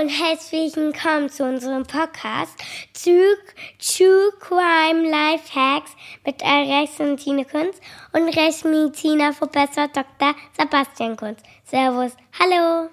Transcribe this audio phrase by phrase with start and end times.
[0.00, 2.54] Hallo und herzlich willkommen zu unserem Podcast
[2.94, 3.36] True,
[3.78, 5.90] True Crime Life Hacks
[6.24, 7.76] mit Rechtsmediziner Kunz
[8.12, 10.34] und Rechtsmediziner Professor Dr.
[10.58, 11.40] Sebastian Kunz.
[11.64, 12.12] Servus.
[12.38, 12.88] Hallo.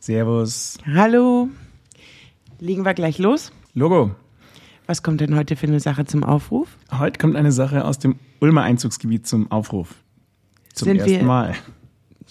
[0.00, 0.78] Servus.
[0.94, 1.48] Hallo.
[2.60, 3.52] Legen wir gleich los?
[3.74, 4.14] Logo.
[4.86, 6.76] Was kommt denn heute für eine Sache zum Aufruf?
[6.96, 9.94] Heute kommt eine Sache aus dem Ulmer Einzugsgebiet zum Aufruf.
[10.74, 11.54] Zum Sind ersten wir- Mal.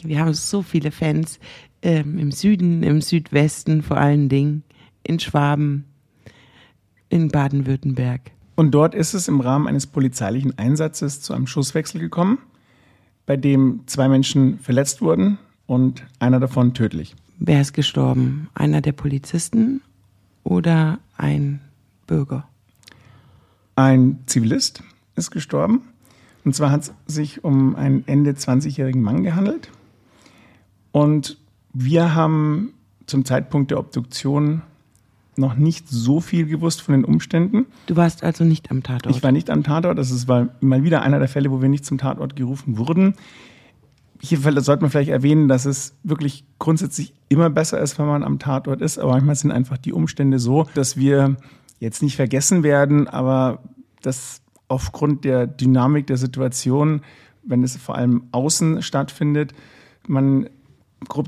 [0.03, 1.39] Wir haben so viele Fans
[1.87, 4.63] ähm, im Süden, im Südwesten vor allen Dingen,
[5.03, 5.85] in Schwaben,
[7.07, 8.19] in Baden-Württemberg.
[8.55, 12.39] Und dort ist es im Rahmen eines polizeilichen Einsatzes zu einem Schusswechsel gekommen,
[13.25, 17.15] bei dem zwei Menschen verletzt wurden und einer davon tödlich.
[17.39, 18.49] Wer ist gestorben?
[18.53, 19.81] Einer der Polizisten
[20.43, 21.61] oder ein
[22.05, 22.49] Bürger?
[23.75, 24.83] Ein Zivilist
[25.15, 25.83] ist gestorben.
[26.43, 29.69] Und zwar hat es sich um einen Ende 20-jährigen Mann gehandelt.
[30.91, 31.37] Und
[31.73, 32.73] wir haben
[33.05, 34.61] zum Zeitpunkt der Obduktion
[35.37, 37.67] noch nicht so viel gewusst von den Umständen.
[37.85, 39.15] Du warst also nicht am Tatort.
[39.15, 39.97] Ich war nicht am Tatort.
[39.97, 43.13] Das ist mal wieder einer der Fälle, wo wir nicht zum Tatort gerufen wurden.
[44.19, 48.39] Hier sollte man vielleicht erwähnen, dass es wirklich grundsätzlich immer besser ist, wenn man am
[48.39, 48.97] Tatort ist.
[48.97, 51.37] Aber manchmal sind einfach die Umstände so, dass wir
[51.79, 53.61] jetzt nicht vergessen werden, aber
[54.01, 57.01] dass aufgrund der Dynamik der Situation,
[57.43, 59.53] wenn es vor allem außen stattfindet,
[60.07, 60.49] man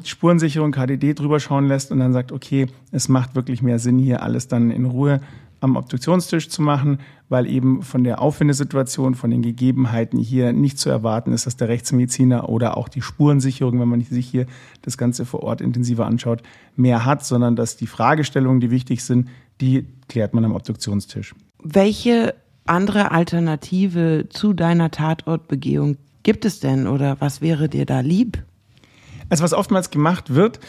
[0.03, 4.23] Spurensicherung, KDD drüber schauen lässt und dann sagt, okay, es macht wirklich mehr Sinn, hier
[4.23, 5.21] alles dann in Ruhe
[5.61, 10.89] am Obduktionstisch zu machen, weil eben von der Aufwendesituation, von den Gegebenheiten hier nicht zu
[10.89, 14.45] erwarten ist, dass der Rechtsmediziner oder auch die Spurensicherung, wenn man sich hier
[14.81, 16.41] das Ganze vor Ort intensiver anschaut,
[16.75, 19.29] mehr hat, sondern dass die Fragestellungen, die wichtig sind,
[19.61, 21.35] die klärt man am Obduktionstisch.
[21.61, 28.43] Welche andere Alternative zu deiner Tatortbegehung gibt es denn oder was wäre dir da lieb?
[29.29, 30.59] Also was oftmals gemacht wird,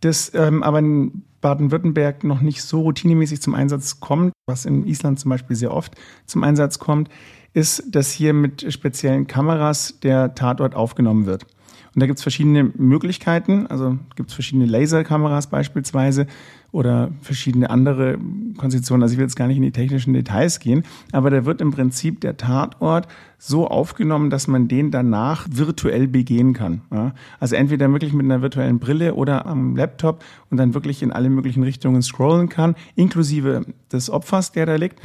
[0.00, 5.18] das ähm, aber in Baden-Württemberg noch nicht so routinemäßig zum Einsatz kommt, was in Island
[5.18, 5.94] zum Beispiel sehr oft
[6.26, 7.08] zum Einsatz kommt,
[7.52, 11.44] ist, dass hier mit speziellen Kameras der Tatort aufgenommen wird.
[11.94, 16.26] Und da gibt es verschiedene Möglichkeiten, also gibt es verschiedene Laserkameras beispielsweise
[16.72, 18.18] oder verschiedene andere
[18.56, 19.02] Konzeptionen.
[19.02, 21.70] Also ich will jetzt gar nicht in die technischen Details gehen, aber da wird im
[21.70, 23.06] Prinzip der Tatort
[23.38, 26.80] so aufgenommen, dass man den danach virtuell begehen kann.
[26.90, 27.12] Ja?
[27.38, 31.28] Also entweder wirklich mit einer virtuellen Brille oder am Laptop und dann wirklich in alle
[31.28, 34.98] möglichen Richtungen scrollen kann, inklusive des Opfers, der da liegt.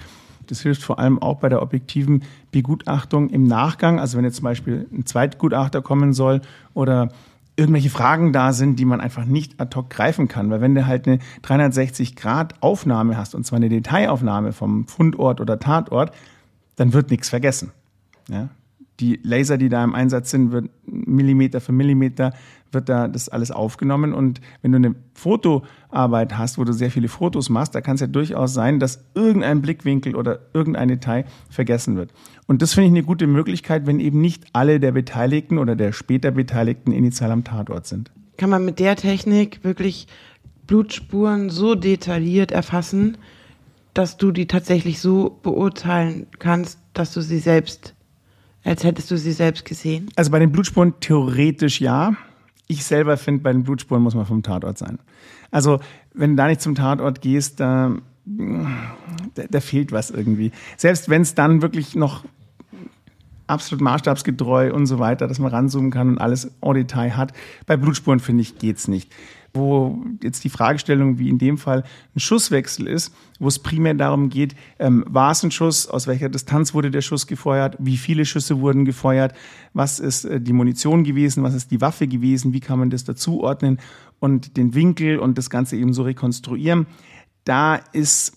[0.47, 3.99] Das hilft vor allem auch bei der objektiven Begutachtung im Nachgang.
[3.99, 6.39] Also wenn jetzt zum Beispiel ein Zweitgutachter kommen soll
[6.73, 7.09] oder
[7.57, 10.49] irgendwelche Fragen da sind, die man einfach nicht ad hoc greifen kann.
[10.49, 16.11] Weil wenn du halt eine 360-Grad-Aufnahme hast, und zwar eine Detailaufnahme vom Fundort oder Tatort,
[16.75, 17.71] dann wird nichts vergessen.
[18.29, 18.49] Ja?
[18.99, 22.33] Die Laser, die da im Einsatz sind, wird Millimeter für Millimeter
[22.71, 24.13] wird da das alles aufgenommen.
[24.13, 28.01] Und wenn du eine Fotoarbeit hast, wo du sehr viele Fotos machst, da kann es
[28.01, 32.11] ja durchaus sein, dass irgendein Blickwinkel oder irgendein Detail vergessen wird.
[32.47, 35.91] Und das finde ich eine gute Möglichkeit, wenn eben nicht alle der Beteiligten oder der
[35.91, 38.11] später Beteiligten initial am Tatort sind.
[38.37, 40.07] Kann man mit der Technik wirklich
[40.67, 43.17] Blutspuren so detailliert erfassen,
[43.93, 47.95] dass du die tatsächlich so beurteilen kannst, dass du sie selbst,
[48.63, 50.09] als hättest du sie selbst gesehen?
[50.15, 52.15] Also bei den Blutspuren theoretisch ja.
[52.67, 54.99] Ich selber finde, bei den Blutspuren muss man vom Tatort sein.
[55.51, 55.79] Also
[56.13, 57.95] wenn du da nicht zum Tatort gehst, da,
[58.25, 60.51] da, da fehlt was irgendwie.
[60.75, 62.23] Selbst wenn es dann wirklich noch
[63.47, 67.33] absolut maßstabsgetreu und so weiter, dass man ranzoomen kann und alles en Detail hat.
[67.65, 69.11] Bei Blutspuren, finde ich, geht's nicht.
[69.53, 71.83] Wo jetzt die Fragestellung, wie in dem Fall,
[72.15, 76.29] ein Schusswechsel ist, wo es primär darum geht, ähm, war es ein Schuss, aus welcher
[76.29, 79.33] Distanz wurde der Schuss gefeuert, wie viele Schüsse wurden gefeuert,
[79.73, 83.05] was ist äh, die Munition gewesen, was ist die Waffe gewesen, wie kann man das
[83.05, 83.79] dazuordnen
[84.19, 86.85] und den Winkel und das Ganze eben so rekonstruieren.
[87.45, 88.36] Da ist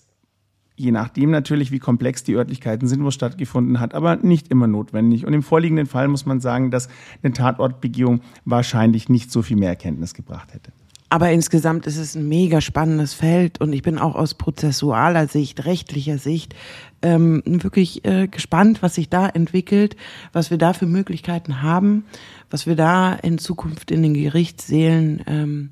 [0.81, 4.67] je nachdem natürlich, wie komplex die Örtlichkeiten sind, wo es stattgefunden hat, aber nicht immer
[4.67, 5.25] notwendig.
[5.25, 6.89] Und im vorliegenden Fall muss man sagen, dass
[7.23, 10.71] eine Tatortbegehung wahrscheinlich nicht so viel mehr Erkenntnis gebracht hätte.
[11.09, 15.65] Aber insgesamt ist es ein mega spannendes Feld und ich bin auch aus prozessualer Sicht,
[15.65, 16.55] rechtlicher Sicht
[17.01, 19.97] ähm, wirklich äh, gespannt, was sich da entwickelt,
[20.31, 22.05] was wir da für Möglichkeiten haben,
[22.49, 25.69] was wir da in Zukunft in den Gerichtssälen ähm,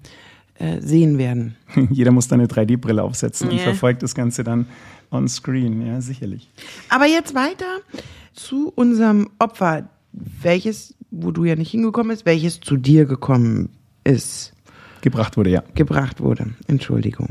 [0.56, 1.56] äh, sehen werden.
[1.89, 3.62] Jeder muss da eine 3D-Brille aufsetzen und Ja.
[3.63, 4.66] verfolgt das Ganze dann
[5.11, 6.50] on screen, ja, sicherlich.
[6.89, 7.79] Aber jetzt weiter
[8.33, 13.69] zu unserem Opfer, welches, wo du ja nicht hingekommen bist, welches zu dir gekommen
[14.03, 14.53] ist,
[15.01, 15.63] Gebracht wurde, ja.
[15.75, 16.47] gebracht wurde.
[16.67, 17.29] Entschuldigung.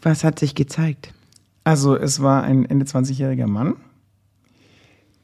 [0.00, 1.12] Was hat sich gezeigt?
[1.64, 3.76] Also es war ein Ende 20-jähriger Mann,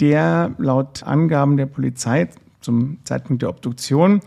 [0.00, 2.28] der laut Angaben der Polizei
[2.60, 4.20] zum Zeitpunkt der Obduktion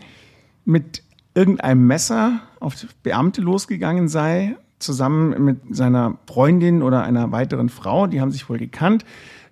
[0.64, 1.02] mit
[1.34, 8.20] irgendeinem Messer auf Beamte losgegangen sei, zusammen mit seiner Freundin oder einer weiteren Frau, die
[8.20, 9.04] haben sich wohl gekannt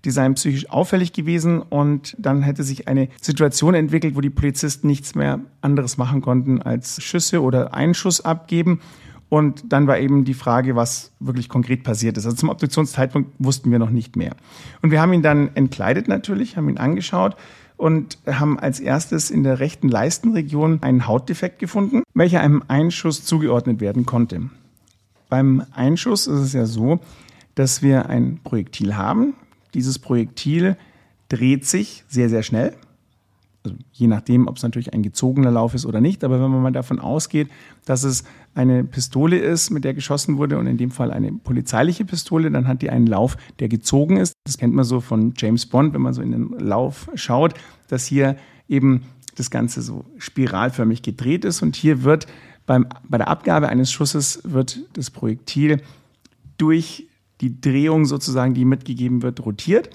[0.05, 4.87] die seien psychisch auffällig gewesen und dann hätte sich eine Situation entwickelt, wo die Polizisten
[4.87, 8.81] nichts mehr anderes machen konnten als Schüsse oder einen Schuss abgeben.
[9.29, 12.25] Und dann war eben die Frage, was wirklich konkret passiert ist.
[12.25, 14.35] Also zum Obduktionszeitpunkt wussten wir noch nicht mehr.
[14.83, 17.37] Und wir haben ihn dann entkleidet natürlich, haben ihn angeschaut
[17.77, 23.81] und haben als erstes in der rechten Leistenregion einen Hautdefekt gefunden, welcher einem Einschuss zugeordnet
[23.81, 24.51] werden konnte.
[25.31, 27.01] Beim Einschuss ist es ja so,
[27.55, 29.35] dass wir ein Projektil haben,
[29.75, 30.77] dieses Projektil
[31.29, 32.75] dreht sich sehr, sehr schnell.
[33.63, 36.25] Also je nachdem, ob es natürlich ein gezogener Lauf ist oder nicht.
[36.25, 37.49] Aber wenn man mal davon ausgeht,
[37.85, 38.25] dass es
[38.55, 42.67] eine Pistole ist, mit der geschossen wurde und in dem Fall eine polizeiliche Pistole, dann
[42.67, 44.33] hat die einen Lauf, der gezogen ist.
[44.45, 47.55] Das kennt man so von James Bond, wenn man so in den Lauf schaut,
[47.89, 48.37] dass hier
[48.67, 49.03] eben
[49.37, 51.63] das Ganze so spiralförmig gedreht ist.
[51.63, 52.27] Und hier wird
[52.71, 55.83] beim, bei der Abgabe eines Schusses wird das Projektil
[56.57, 57.09] durch
[57.41, 59.91] die Drehung sozusagen, die mitgegeben wird, rotiert.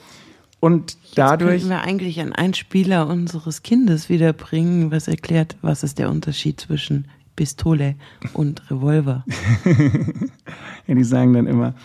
[0.59, 1.61] Und dadurch.
[1.61, 7.07] Jetzt wir eigentlich einen Einspieler unseres Kindes wiederbringen, was erklärt, was ist der Unterschied zwischen
[7.37, 7.95] Pistole
[8.33, 9.23] und Revolver.
[10.85, 11.75] ja, die sagen dann immer,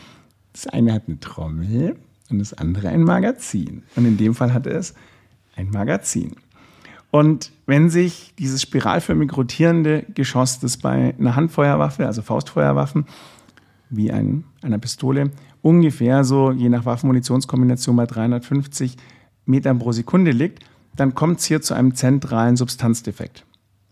[0.52, 1.98] das eine hat eine Trommel
[2.30, 3.84] und das andere ein Magazin.
[3.94, 4.94] Und in dem Fall hatte es
[5.54, 6.34] ein Magazin.
[7.10, 13.06] Und wenn sich dieses spiralförmig rotierende Geschoss, das bei einer Handfeuerwaffe, also Faustfeuerwaffen,
[13.88, 15.30] wie ein, einer Pistole,
[15.62, 18.96] ungefähr so, je nach Waffenmunitionskombination bei 350
[19.46, 20.64] Metern pro Sekunde liegt,
[20.96, 23.44] dann kommt es hier zu einem zentralen Substanzdefekt.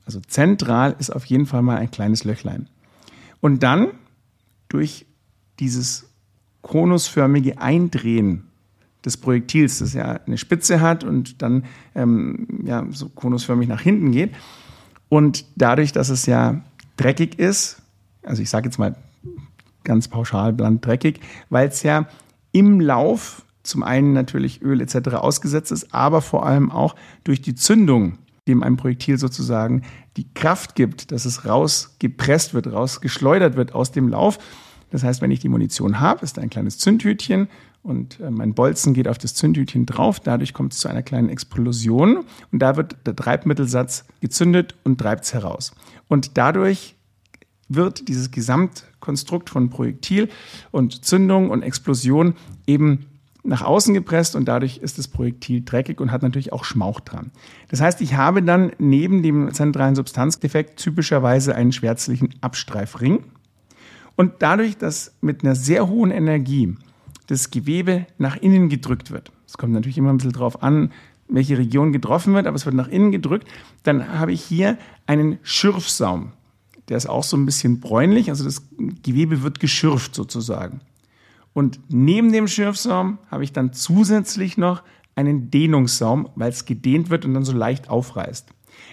[0.07, 2.69] Also zentral ist auf jeden Fall mal ein kleines Löchlein.
[3.41, 3.89] Und dann
[4.69, 5.07] durch
[5.59, 6.09] dieses
[6.63, 8.45] konusförmige Eindrehen
[9.05, 11.65] des Projektils, das ja eine Spitze hat und dann
[11.95, 14.35] ähm, ja, so konusförmig nach hinten geht.
[15.09, 16.63] Und dadurch, dass es ja
[16.97, 17.83] dreckig ist,
[18.23, 18.97] also ich sage jetzt mal
[19.85, 22.07] ganz pauschal bland dreckig, weil es ja
[22.53, 25.15] im Lauf zum einen natürlich Öl etc.
[25.15, 26.95] ausgesetzt ist, aber vor allem auch
[27.25, 29.83] durch die Zündung, dem ein Projektil sozusagen
[30.17, 34.39] die Kraft gibt, dass es rausgepresst wird, rausgeschleudert wird aus dem Lauf.
[34.91, 37.49] Das heißt, wenn ich die Munition habe, ist da ein kleines Zündhütchen
[37.83, 40.21] und äh, mein Bolzen geht auf das Zündhütchen drauf.
[40.21, 45.25] Dadurch kommt es zu einer kleinen Explosion und da wird der Treibmittelsatz gezündet und treibt
[45.25, 45.73] es heraus.
[46.09, 46.97] Und dadurch
[47.69, 50.29] wird dieses Gesamtkonstrukt von Projektil
[50.71, 52.35] und Zündung und Explosion
[52.67, 53.07] eben
[53.45, 57.31] nach außen gepresst und dadurch ist das Projektil dreckig und hat natürlich auch Schmauch dran.
[57.69, 63.25] Das heißt, ich habe dann neben dem zentralen Substanzdefekt typischerweise einen schwärzlichen Abstreifring.
[64.17, 66.75] Und dadurch, dass mit einer sehr hohen Energie
[67.29, 70.93] das Gewebe nach innen gedrückt wird, es kommt natürlich immer ein bisschen drauf an,
[71.29, 73.47] welche Region getroffen wird, aber es wird nach innen gedrückt,
[73.83, 76.33] dann habe ich hier einen Schürfsaum.
[76.89, 78.63] Der ist auch so ein bisschen bräunlich, also das
[79.03, 80.81] Gewebe wird geschürft sozusagen.
[81.53, 84.83] Und neben dem Schürfsaum habe ich dann zusätzlich noch
[85.17, 88.49] einen Dehnungssaum, weil es gedehnt wird und dann so leicht aufreißt.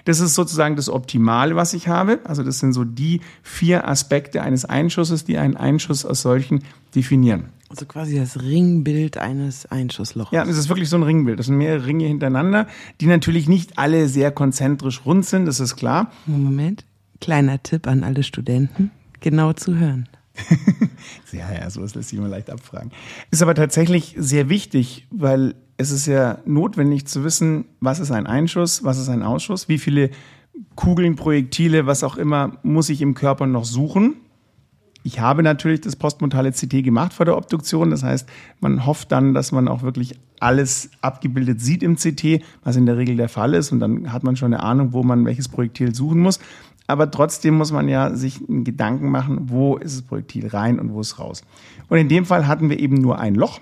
[0.06, 2.20] Das ist sozusagen das Optimale, was ich habe.
[2.24, 6.64] Also das sind so die vier Aspekte eines Einschusses, die einen Einschuss als solchen
[6.96, 7.50] definieren.
[7.76, 10.32] Also quasi das Ringbild eines Einschusslochs.
[10.32, 11.40] Ja, es ist wirklich so ein Ringbild.
[11.40, 12.68] Das sind mehrere Ringe hintereinander,
[13.02, 16.10] die natürlich nicht alle sehr konzentrisch rund sind, das ist klar.
[16.26, 16.86] Moment.
[17.20, 20.08] Kleiner Tipp an alle Studenten, genau zu hören.
[21.34, 22.92] ja, ja, sowas lässt sich immer leicht abfragen.
[23.30, 28.26] Ist aber tatsächlich sehr wichtig, weil es ist ja notwendig zu wissen, was ist ein
[28.26, 30.12] Einschuss, was ist ein Ausschuss, wie viele
[30.76, 34.16] Kugeln, Projektile, was auch immer, muss ich im Körper noch suchen.
[35.06, 37.92] Ich habe natürlich das postmortale CT gemacht vor der Obduktion.
[37.92, 38.28] Das heißt,
[38.60, 42.98] man hofft dann, dass man auch wirklich alles abgebildet sieht im CT, was in der
[42.98, 43.72] Regel der Fall ist.
[43.72, 46.40] Und dann hat man schon eine Ahnung, wo man welches Projektil suchen muss.
[46.88, 50.92] Aber trotzdem muss man ja sich einen Gedanken machen, wo ist das Projektil rein und
[50.92, 51.44] wo ist raus.
[51.88, 53.60] Und in dem Fall hatten wir eben nur ein Loch.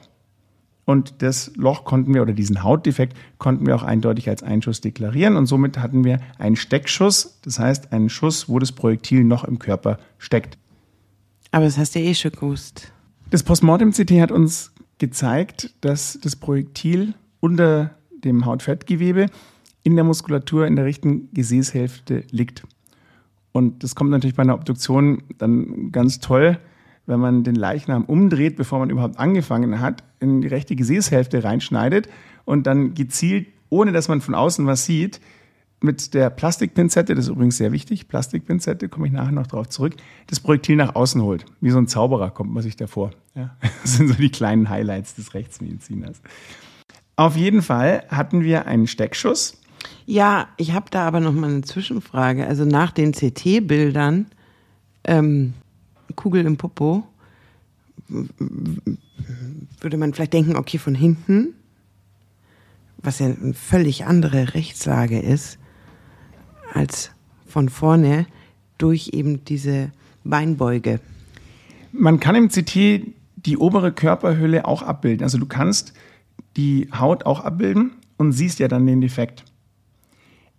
[0.85, 5.35] Und das Loch konnten wir, oder diesen Hautdefekt, konnten wir auch eindeutig als Einschuss deklarieren.
[5.35, 9.59] Und somit hatten wir einen Steckschuss, das heißt einen Schuss, wo das Projektil noch im
[9.59, 10.57] Körper steckt.
[11.53, 12.91] Aber das hast du ja eh schon gewusst.
[13.29, 17.91] Das Postmortem-CT hat uns gezeigt, dass das Projektil unter
[18.23, 19.27] dem Hautfettgewebe
[19.83, 22.63] in der Muskulatur in der rechten Gesäßhälfte liegt.
[23.51, 26.57] Und das kommt natürlich bei einer Obduktion dann ganz toll,
[27.05, 32.09] wenn man den Leichnam umdreht, bevor man überhaupt angefangen hat, in die rechte Gesäßhälfte reinschneidet
[32.45, 35.21] und dann gezielt, ohne dass man von außen was sieht,
[35.83, 39.95] mit der Plastikpinzette, das ist übrigens sehr wichtig, Plastikpinzette, komme ich nachher noch darauf zurück,
[40.27, 41.45] das Projektil nach außen holt.
[41.59, 43.11] Wie so ein Zauberer kommt man sich davor.
[43.35, 46.21] Ja, das sind so die kleinen Highlights des Rechtsmediziners.
[47.17, 49.57] Auf jeden Fall hatten wir einen Steckschuss
[50.05, 52.47] Ja, ich habe da aber noch mal eine Zwischenfrage.
[52.47, 54.27] Also nach den CT-Bildern,
[55.03, 55.53] ähm,
[56.15, 57.03] Kugel im Popo,
[58.07, 61.53] würde man vielleicht denken, okay, von hinten,
[62.97, 65.59] was ja eine völlig andere Rechtslage ist,
[66.73, 67.11] als
[67.45, 68.25] von vorne
[68.77, 69.91] durch eben diese
[70.23, 70.99] Beinbeuge.
[71.91, 73.05] Man kann im CT
[73.45, 75.23] die obere Körperhülle auch abbilden.
[75.23, 75.93] Also du kannst
[76.57, 79.43] die Haut auch abbilden und siehst ja dann den Defekt.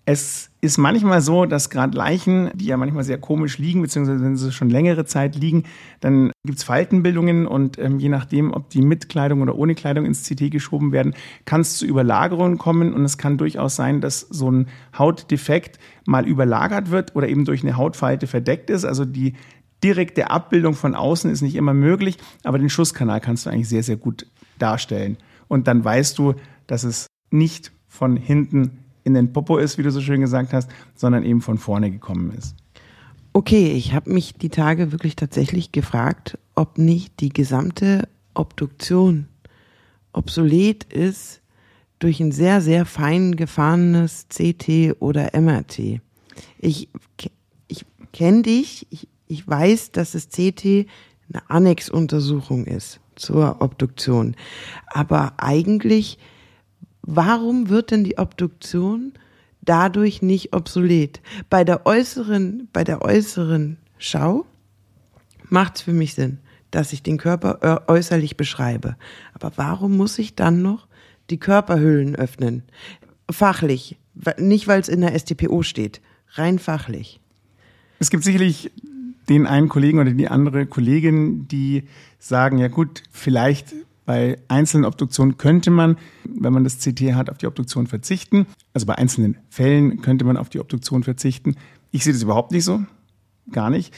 [0.06, 4.37] Es ist manchmal so, dass gerade Leichen, die ja manchmal sehr komisch liegen, beziehungsweise wenn
[4.37, 5.64] sie schon längere Zeit liegen,
[6.00, 10.04] dann gibt es Faltenbildungen und ähm, je nachdem, ob die mit Kleidung oder ohne Kleidung
[10.04, 11.14] ins CT geschoben werden,
[11.46, 14.68] kann es zu Überlagerungen kommen und es kann durchaus sein, dass so ein
[14.99, 18.84] Hautdefekt mal überlagert wird oder eben durch eine Hautfalte verdeckt ist.
[18.84, 19.32] Also die
[19.82, 23.82] direkte Abbildung von außen ist nicht immer möglich, aber den Schusskanal kannst du eigentlich sehr,
[23.82, 24.26] sehr gut
[24.58, 25.16] darstellen.
[25.49, 26.34] Und dann weißt du,
[26.66, 30.70] dass es nicht von hinten in den Popo ist, wie du so schön gesagt hast,
[30.94, 32.56] sondern eben von vorne gekommen ist.
[33.32, 39.28] Okay, ich habe mich die Tage wirklich tatsächlich gefragt, ob nicht die gesamte Obduktion
[40.12, 41.40] obsolet ist
[41.99, 46.00] durch ein sehr, sehr fein gefahrenes CT oder MRT.
[46.58, 46.88] Ich,
[47.68, 50.87] ich kenne dich, ich, ich weiß, dass das CT
[51.32, 54.37] eine Annexuntersuchung ist zur Obduktion.
[54.87, 56.18] Aber eigentlich
[57.06, 59.12] warum wird denn die Obduktion
[59.62, 61.20] dadurch nicht obsolet?
[61.50, 64.46] Bei der äußeren, bei der äußeren Schau
[65.49, 66.38] macht es für mich Sinn,
[66.70, 68.96] dass ich den Körper äußerlich beschreibe.
[69.32, 70.88] Aber warum muss ich dann noch
[71.30, 72.62] die Körperhüllen öffnen?
[73.30, 73.99] Fachlich,
[74.38, 77.20] nicht weil es in der STPO steht, rein fachlich.
[77.99, 78.70] Es gibt sicherlich
[79.28, 81.84] den einen Kollegen oder die andere Kollegin, die
[82.18, 87.38] sagen, ja gut, vielleicht bei einzelnen Obduktionen könnte man, wenn man das CT hat, auf
[87.38, 88.46] die Obduktion verzichten.
[88.73, 91.56] Also bei einzelnen Fällen könnte man auf die Obduktion verzichten.
[91.90, 92.82] Ich sehe das überhaupt nicht so.
[93.50, 93.94] Gar nicht.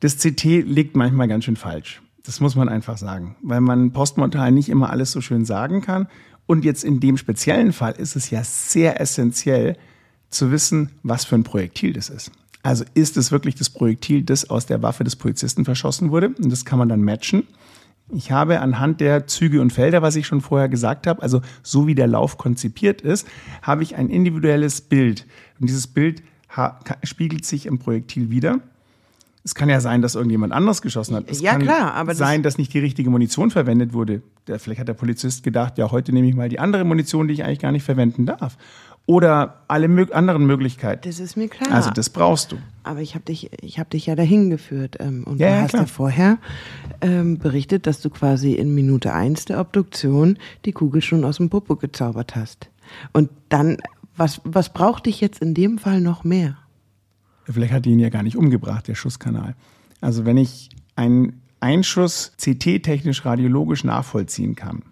[0.00, 2.02] Das CT liegt manchmal ganz schön falsch.
[2.24, 6.08] Das muss man einfach sagen, weil man postmortal nicht immer alles so schön sagen kann.
[6.46, 9.76] Und jetzt in dem speziellen Fall ist es ja sehr essentiell
[10.30, 12.32] zu wissen, was für ein Projektil das ist.
[12.62, 16.28] Also ist es wirklich das Projektil, das aus der Waffe des Polizisten verschossen wurde?
[16.28, 17.44] Und das kann man dann matchen.
[18.14, 21.86] Ich habe anhand der Züge und Felder, was ich schon vorher gesagt habe, also so
[21.86, 23.26] wie der Lauf konzipiert ist,
[23.62, 25.26] habe ich ein individuelles Bild.
[25.58, 26.22] Und dieses Bild
[27.02, 28.60] spiegelt sich im Projektil wieder.
[29.44, 31.24] Es kann ja sein, dass irgendjemand anderes geschossen hat.
[31.28, 34.22] Es ja, kann klar, aber sein, dass nicht die richtige Munition verwendet wurde.
[34.46, 37.34] Der, vielleicht hat der Polizist gedacht, ja, heute nehme ich mal die andere Munition, die
[37.34, 38.56] ich eigentlich gar nicht verwenden darf
[39.06, 41.08] oder alle mö anderen Möglichkeiten.
[41.08, 41.72] Das ist mir klar.
[41.72, 42.58] Also das brauchst du.
[42.84, 45.60] Aber ich habe dich, ich habe dich ja dahin geführt ähm, und ja, du ja,
[45.62, 45.82] hast klar.
[45.82, 46.38] ja vorher
[47.00, 51.50] ähm, berichtet, dass du quasi in Minute eins der Obduktion die Kugel schon aus dem
[51.50, 52.70] Popo gezaubert hast.
[53.12, 53.78] Und dann,
[54.16, 56.58] was, was braucht dich jetzt in dem Fall noch mehr?
[57.44, 59.54] Vielleicht hat die ihn ja gar nicht umgebracht, der Schusskanal.
[60.00, 64.82] Also wenn ich einen Einschuss CT-technisch radiologisch nachvollziehen kann,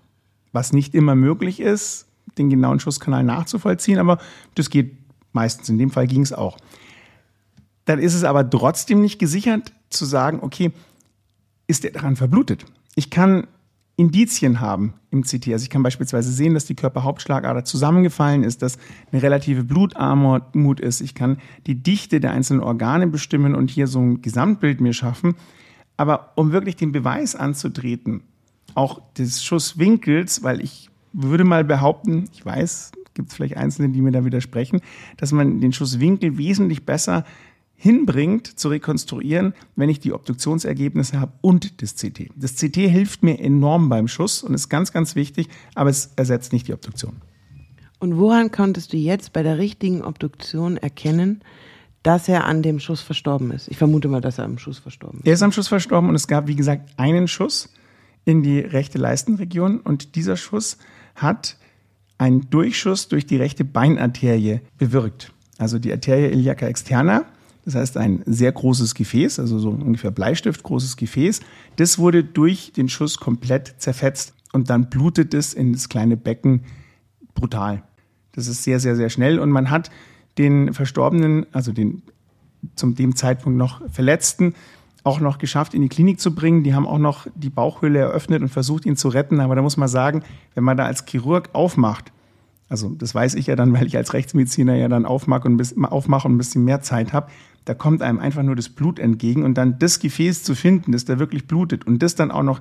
[0.53, 2.07] was nicht immer möglich ist,
[2.39, 4.19] den genauen Schusskanal nachzuvollziehen, aber
[4.55, 4.97] das geht
[5.33, 5.69] meistens.
[5.69, 6.59] In dem Fall ging es auch.
[7.85, 10.73] Dann ist es aber trotzdem nicht gesichert zu sagen, okay,
[11.67, 12.65] ist der daran verblutet?
[12.95, 13.47] Ich kann
[14.01, 15.49] Indizien haben im CT.
[15.49, 18.79] Also ich kann beispielsweise sehen, dass die Körperhauptschlagader zusammengefallen ist, dass
[19.13, 21.03] eine relative Blutarmut ist.
[21.03, 25.35] Ich kann die Dichte der einzelnen Organe bestimmen und hier so ein Gesamtbild mir schaffen.
[25.99, 28.23] Aber um wirklich den Beweis anzutreten,
[28.75, 34.01] auch des Schusswinkels, weil ich würde mal behaupten, ich weiß, gibt es vielleicht Einzelne, die
[34.01, 34.81] mir da widersprechen,
[35.19, 37.27] dass man den Schusswinkel wesentlich besser
[37.83, 42.29] hinbringt, zu rekonstruieren, wenn ich die Obduktionsergebnisse habe und das CT.
[42.37, 46.53] Das CT hilft mir enorm beim Schuss und ist ganz, ganz wichtig, aber es ersetzt
[46.53, 47.23] nicht die Obduktion.
[47.99, 51.41] Und woran konntest du jetzt bei der richtigen Obduktion erkennen,
[52.03, 53.69] dass er an dem Schuss verstorben ist?
[53.69, 55.27] Ich vermute mal, dass er am Schuss verstorben ist.
[55.27, 57.73] Er ist am Schuss verstorben und es gab, wie gesagt, einen Schuss
[58.27, 60.77] in die rechte Leistenregion und dieser Schuss
[61.15, 61.57] hat
[62.19, 65.33] einen Durchschuss durch die rechte Beinarterie bewirkt.
[65.57, 67.25] Also die Arterie iliaca externa,
[67.71, 71.41] das heißt ein sehr großes Gefäß, also so ungefähr Bleistift großes Gefäß,
[71.77, 76.63] das wurde durch den Schuss komplett zerfetzt und dann blutet es in das kleine Becken
[77.35, 77.83] brutal.
[78.33, 79.91] Das ist sehr, sehr, sehr schnell und man hat
[80.39, 82.03] den Verstorbenen, also den
[82.75, 84.55] zum dem Zeitpunkt noch Verletzten,
[85.03, 86.63] auch noch geschafft, in die Klinik zu bringen.
[86.63, 89.41] Die haben auch noch die Bauchhöhle eröffnet und versucht, ihn zu retten.
[89.41, 90.23] Aber da muss man sagen,
[90.55, 92.13] wenn man da als Chirurg aufmacht,
[92.69, 96.29] also das weiß ich ja dann, weil ich als Rechtsmediziner ja dann aufmache und aufmache
[96.29, 97.31] und ein bisschen mehr Zeit habe,
[97.65, 101.05] da kommt einem einfach nur das Blut entgegen und dann das Gefäß zu finden, das
[101.05, 102.61] da wirklich blutet und das dann auch noch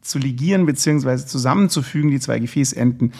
[0.00, 1.16] zu ligieren bzw.
[1.26, 3.12] zusammenzufügen, die zwei Gefäßenden,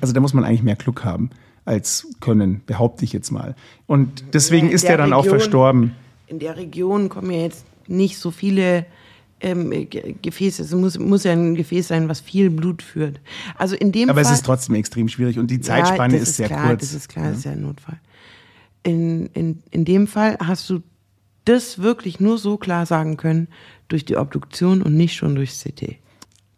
[0.00, 1.30] also da muss man eigentlich mehr Glück haben.
[1.66, 3.54] als können, behaupte ich jetzt mal.
[3.86, 5.92] Und deswegen Ja, ist er dann auch Region- verstorben.
[6.26, 8.84] In der Region kommen ja jetzt nicht so viele
[9.40, 10.62] ähm, Ge- Gefäße.
[10.62, 13.18] Es muss, muss ja ein Gefäß sein, was viel Blut führt.
[13.56, 14.30] Also in dem Aber Fall.
[14.32, 16.80] es ist trotzdem extrem schwierig und die Zeitspanne ja, das ist, sehr klar, kurz.
[16.82, 17.98] Das ist klar, das ist ja ein Notfall.
[18.84, 20.80] In, in, in dem Fall hast du
[21.44, 23.48] das wirklich nur so klar sagen können
[23.88, 25.96] durch die Obduktion und nicht schon durchs CT.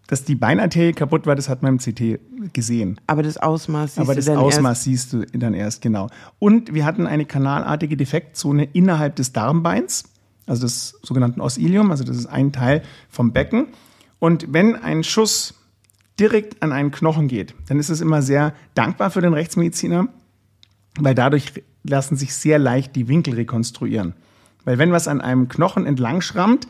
[0.06, 2.20] Dass die Beinarterie kaputt war, das hat man im CT
[2.52, 3.00] gesehen.
[3.08, 6.08] Aber das Ausmaß siehst Aber du das dann Ausmaß siehst du dann erst genau.
[6.38, 10.04] Und wir hatten eine kanalartige Defektzone innerhalb des Darmbeins,
[10.46, 13.68] also des sogenannten Osilium, also das ist ein Teil vom Becken.
[14.20, 15.54] Und wenn ein Schuss
[16.20, 20.08] direkt an einen Knochen geht, dann ist es immer sehr dankbar für den Rechtsmediziner,
[20.98, 21.52] weil dadurch
[21.88, 24.14] lassen sich sehr leicht die Winkel rekonstruieren.
[24.64, 26.66] Weil wenn was an einem Knochen entlang schrammt,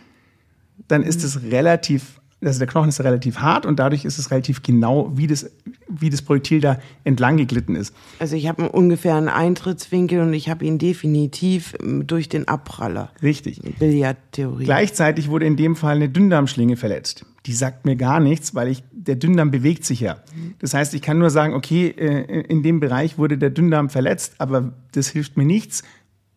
[0.88, 4.62] dann ist es relativ, also der Knochen ist relativ hart und dadurch ist es relativ
[4.62, 5.50] genau, wie das,
[5.88, 7.94] wie das Projektil da entlang geglitten ist.
[8.18, 13.10] also ich habe einen ungefähren Eintrittswinkel und ich habe ihn definitiv durch den Abpraller.
[13.22, 13.62] Richtig.
[13.78, 14.64] Billardtheorie.
[14.64, 17.24] Gleichzeitig wurde in dem Fall eine Dünndarmschlinge verletzt.
[17.46, 20.16] Die sagt mir gar nichts, weil ich, der Dünndarm bewegt sich ja.
[20.58, 24.34] Das heißt, ich kann nur sagen, okay, äh, in dem Bereich wurde der Dünndarm verletzt,
[24.38, 25.82] aber das hilft mir nichts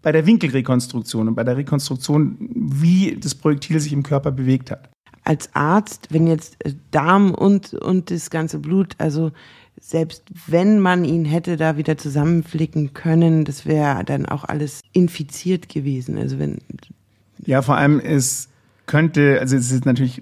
[0.02, 4.90] bei der Winkelrekonstruktion und bei der Rekonstruktion, wie das Projektil sich im Körper bewegt hat.
[5.24, 9.32] als Arzt, wenn jetzt äh, Darm und, und das ganze Blut, also
[9.80, 15.70] selbst wenn man ihn hätte da wieder zusammenflicken können, das wäre dann auch alles infiziert
[15.70, 16.18] gewesen.
[16.18, 16.60] Also wenn,
[17.46, 18.49] Ja, vor allem es
[18.90, 20.20] könnte, also es ist natürlich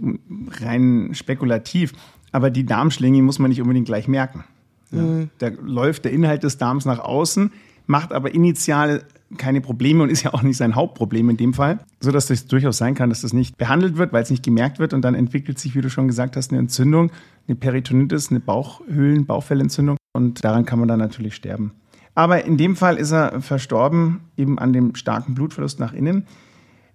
[0.61, 1.93] rein spekulativ,
[2.33, 4.43] aber die Darmschlinge muss man nicht unbedingt gleich merken.
[4.91, 5.01] Ja.
[5.37, 7.51] Da läuft der Inhalt des Darms nach außen,
[7.85, 9.05] macht aber initial
[9.37, 12.47] keine Probleme und ist ja auch nicht sein Hauptproblem in dem Fall, so dass es
[12.47, 15.15] durchaus sein kann, dass das nicht behandelt wird, weil es nicht gemerkt wird und dann
[15.15, 17.11] entwickelt sich, wie du schon gesagt hast, eine Entzündung,
[17.47, 21.71] eine Peritonitis, eine Bauchhöhlen, Bauchfellentzündung und daran kann man dann natürlich sterben.
[22.15, 26.25] Aber in dem Fall ist er verstorben, eben an dem starken Blutverlust nach innen.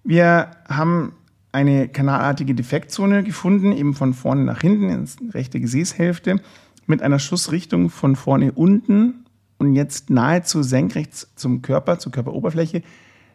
[0.03, 1.13] Wir haben
[1.53, 6.41] eine kanalartige Defektzone gefunden, eben von vorne nach hinten, ins rechte Gesäßhälfte,
[6.87, 9.25] mit einer Schussrichtung von vorne unten
[9.59, 12.81] und jetzt nahezu senkrecht zum Körper, zur Körperoberfläche,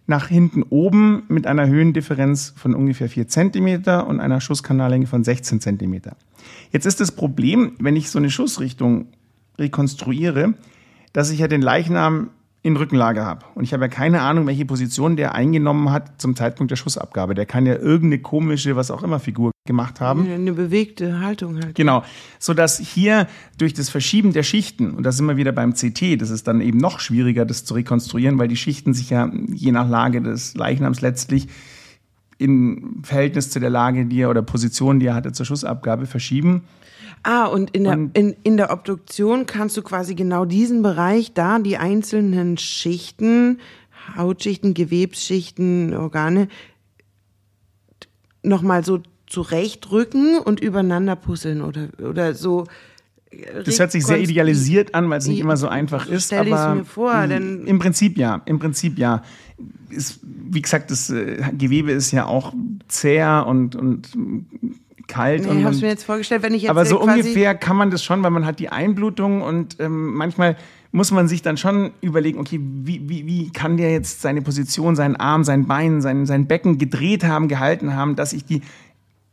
[0.07, 5.61] nach hinten oben mit einer Höhendifferenz von ungefähr 4 cm und einer Schusskanallänge von 16
[5.61, 6.01] cm.
[6.73, 9.07] Jetzt ist das Problem, wenn ich so eine Schussrichtung
[9.59, 10.55] rekonstruiere,
[11.13, 12.31] dass ich ja den Leichnam
[12.63, 13.45] in Rückenlage habe.
[13.55, 17.35] Und ich habe ja keine Ahnung, welche Position der eingenommen hat zum Zeitpunkt der Schussabgabe.
[17.35, 20.29] Der kann ja irgendeine komische, was auch immer Figur gemacht haben.
[20.29, 21.77] eine bewegte Haltung halt.
[21.77, 22.03] Genau,
[22.39, 26.21] so dass hier durch das Verschieben der Schichten und da sind wir wieder beim CT,
[26.21, 29.71] das ist dann eben noch schwieriger, das zu rekonstruieren, weil die Schichten sich ja je
[29.71, 31.49] nach Lage des Leichnams letztlich
[32.39, 36.63] im Verhältnis zu der Lage, die er oder Position, die er hatte zur Schussabgabe, verschieben.
[37.23, 41.33] Ah, und in der, Und- in, in der Obduktion kannst du quasi genau diesen Bereich
[41.35, 43.59] da, die einzelnen Schichten,
[44.17, 46.49] Hautschichten, Gewebsschichten, Organe,
[48.43, 52.65] nochmal so zurechtrücken und übereinander puzzeln oder, oder so.
[53.65, 56.27] Das hört sich sehr idealisiert an, weil es nicht immer so einfach ist.
[56.27, 59.23] Stell aber mir vor, denn- im Prinzip ja, im Prinzip ja.
[59.91, 62.55] Ist, wie gesagt, das äh, Gewebe ist ja auch
[62.89, 64.09] zäher und, und
[65.09, 65.43] kalt.
[65.43, 67.91] Nee, und, ich und mir jetzt vorgestellt, wenn ich jetzt aber so ungefähr kann man
[67.91, 70.57] das schon, weil man hat die Einblutung und ähm, manchmal
[70.93, 74.97] muss man sich dann schon überlegen, okay, wie, wie, wie kann der jetzt seine Position,
[74.97, 78.63] seinen Arm, sein Bein, sein, sein Becken gedreht haben, gehalten haben, dass ich die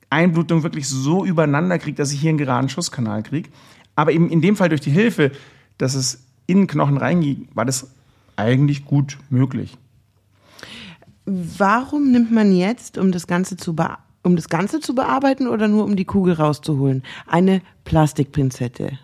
[0.09, 3.49] Einblutung wirklich so übereinander kriege, dass ich hier einen geraden Schusskanal kriege.
[3.95, 5.31] Aber eben in dem Fall durch die Hilfe,
[5.77, 7.89] dass es in den Knochen reinging, war das
[8.35, 9.77] eigentlich gut möglich.
[11.25, 15.67] Warum nimmt man jetzt, um das Ganze zu be um das Ganze zu bearbeiten oder
[15.67, 18.99] nur um die Kugel rauszuholen, eine Plastikpinzette?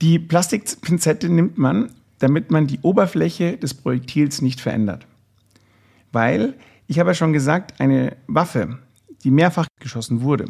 [0.00, 5.06] Die Plastikpinzette nimmt man, damit man die Oberfläche des Projektils nicht verändert.
[6.12, 6.54] Weil,
[6.86, 8.78] ich habe ja schon gesagt, eine Waffe,
[9.24, 10.46] die mehrfach geschossen wurde,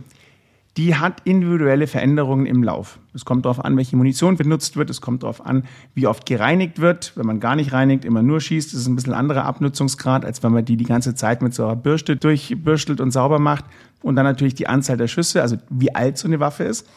[0.77, 2.99] die hat individuelle Veränderungen im Lauf.
[3.13, 4.89] Es kommt darauf an, welche Munition benutzt wird.
[4.89, 7.13] Es kommt darauf an, wie oft gereinigt wird.
[7.15, 10.43] Wenn man gar nicht reinigt, immer nur schießt, ist es ein bisschen anderer Abnutzungsgrad, als
[10.43, 13.67] wenn man die die ganze Zeit mit so einer Bürste durchbürstelt und sauber macht.
[14.03, 16.89] Und dann natürlich die Anzahl der Schüsse, also wie alt so eine Waffe ist.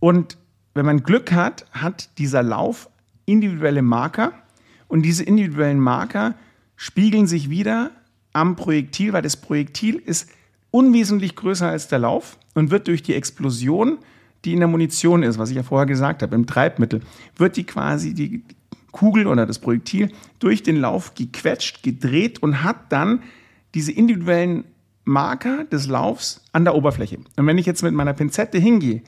[0.00, 0.36] Und
[0.74, 2.90] wenn man Glück hat, hat dieser Lauf
[3.24, 4.32] individuelle Marker.
[4.86, 6.34] Und diese individuellen Marker
[6.76, 7.90] spiegeln sich wieder
[8.34, 10.28] am Projektil, weil das Projektil ist
[10.74, 13.98] unwesentlich größer als der Lauf und wird durch die Explosion,
[14.44, 17.00] die in der Munition ist, was ich ja vorher gesagt habe, im Treibmittel,
[17.36, 18.42] wird die quasi die
[18.90, 20.10] Kugel oder das Projektil
[20.40, 23.22] durch den Lauf gequetscht, gedreht und hat dann
[23.74, 24.64] diese individuellen
[25.04, 27.18] Marker des Laufs an der Oberfläche.
[27.36, 29.02] Und wenn ich jetzt mit meiner Pinzette hingehe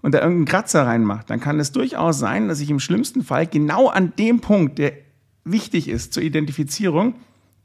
[0.00, 3.46] und da irgendeinen Kratzer reinmacht, dann kann es durchaus sein, dass ich im schlimmsten Fall
[3.46, 4.94] genau an dem Punkt, der
[5.44, 7.16] wichtig ist zur Identifizierung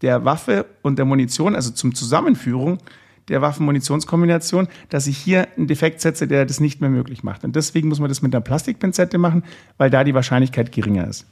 [0.02, 2.80] der Waffe und der Munition, also zum Zusammenführung
[3.30, 7.44] der Waffen-Munitionskombination, dass ich hier einen Defekt setze, der das nicht mehr möglich macht.
[7.44, 9.44] Und deswegen muss man das mit einer Plastikpinzette machen,
[9.78, 11.26] weil da die Wahrscheinlichkeit geringer ist.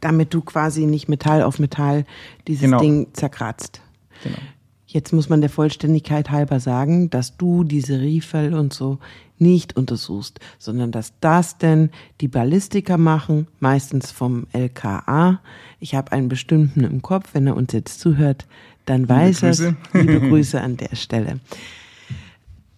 [0.00, 2.04] Damit du quasi nicht Metall auf Metall
[2.48, 2.80] dieses Genau.
[2.80, 3.80] Ding zerkratzt.
[4.24, 4.38] Genau.
[4.86, 8.98] Jetzt muss man der Vollständigkeit halber sagen, dass du diese Riefel und so
[9.38, 11.90] nicht untersuchst, sondern dass das denn
[12.20, 15.40] die Ballistiker machen, meistens vom LKA.
[15.78, 18.46] Ich habe einen bestimmten im Kopf, wenn er uns jetzt zuhört,
[18.86, 19.60] dann weiß er es.
[19.92, 21.40] Liebe Grüße an der Stelle.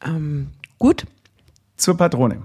[0.05, 1.07] Ähm, gut,
[1.77, 2.43] Zur Patrone,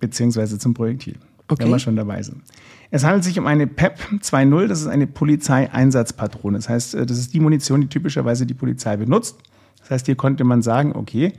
[0.00, 1.16] beziehungsweise zum Projektil,
[1.48, 1.64] Okay.
[1.64, 2.42] wenn wir schon dabei sind.
[2.90, 6.58] Es handelt sich um eine PEP 2.0, das ist eine Polizeieinsatzpatrone.
[6.58, 9.36] Das heißt, äh, das ist die Munition, die typischerweise die Polizei benutzt.
[9.80, 11.32] Das heißt, hier konnte man sagen, okay,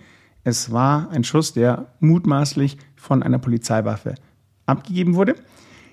[0.44, 4.16] es war ein Schuss, der mutmaßlich von einer Polizeiwaffe
[4.66, 5.36] abgegeben wurde.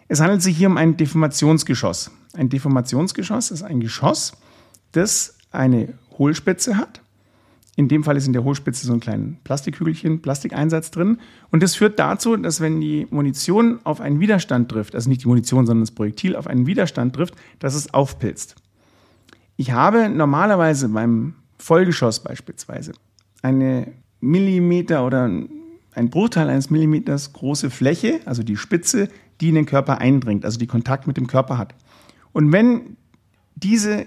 [0.09, 2.11] Es handelt sich hier um ein Deformationsgeschoss.
[2.35, 4.33] Ein Deformationsgeschoss ist ein Geschoss,
[4.93, 7.01] das eine Hohlspitze hat.
[7.75, 11.19] In dem Fall ist in der Hohlspitze so ein kleines Plastikhügelchen, Plastikeinsatz drin.
[11.51, 15.29] Und das führt dazu, dass wenn die Munition auf einen Widerstand trifft, also nicht die
[15.29, 18.57] Munition, sondern das Projektil auf einen Widerstand trifft, dass es aufpilzt.
[19.57, 22.93] Ich habe normalerweise beim Vollgeschoss beispielsweise
[23.41, 29.09] eine Millimeter oder ein Bruchteil eines Millimeters große Fläche, also die Spitze,
[29.41, 31.75] die in den Körper eindringt, also die Kontakt mit dem Körper hat.
[32.33, 32.97] Und wenn
[33.55, 34.07] diese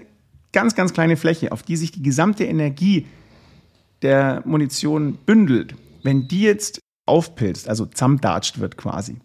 [0.52, 3.06] ganz, ganz kleine Fläche, auf die sich die gesamte Energie
[4.02, 9.16] der Munition bündelt, wenn die jetzt aufpilzt, also zusammendatscht wird quasi,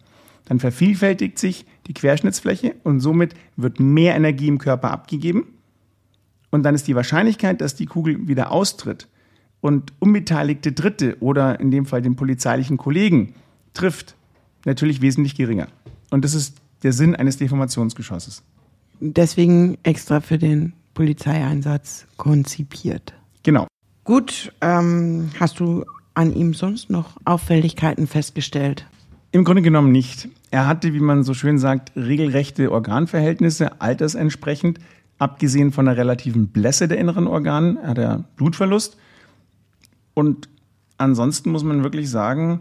[0.44, 5.46] dann vervielfältigt sich die Querschnittsfläche und somit wird mehr Energie im Körper abgegeben.
[6.50, 9.08] Und dann ist die Wahrscheinlichkeit, dass die Kugel wieder austritt
[9.60, 13.34] und unbeteiligte Dritte oder in dem Fall den polizeilichen Kollegen
[13.74, 14.16] trifft,
[14.64, 15.68] natürlich wesentlich geringer.
[16.10, 18.42] Und das ist der Sinn eines Deformationsgeschosses.
[19.00, 23.14] deswegen extra für den Polizeieinsatz konzipiert.
[23.42, 23.66] Genau.
[24.04, 28.86] Gut, ähm, hast du an ihm sonst noch Auffälligkeiten festgestellt?
[29.30, 30.28] Im Grunde genommen nicht.
[30.50, 34.78] Er hatte, wie man so schön sagt, regelrechte Organverhältnisse, altersentsprechend.
[35.18, 38.98] Abgesehen von der relativen Blässe der inneren Organe hat er Blutverlust.
[40.14, 40.48] Und
[40.98, 42.60] ansonsten muss man wirklich sagen,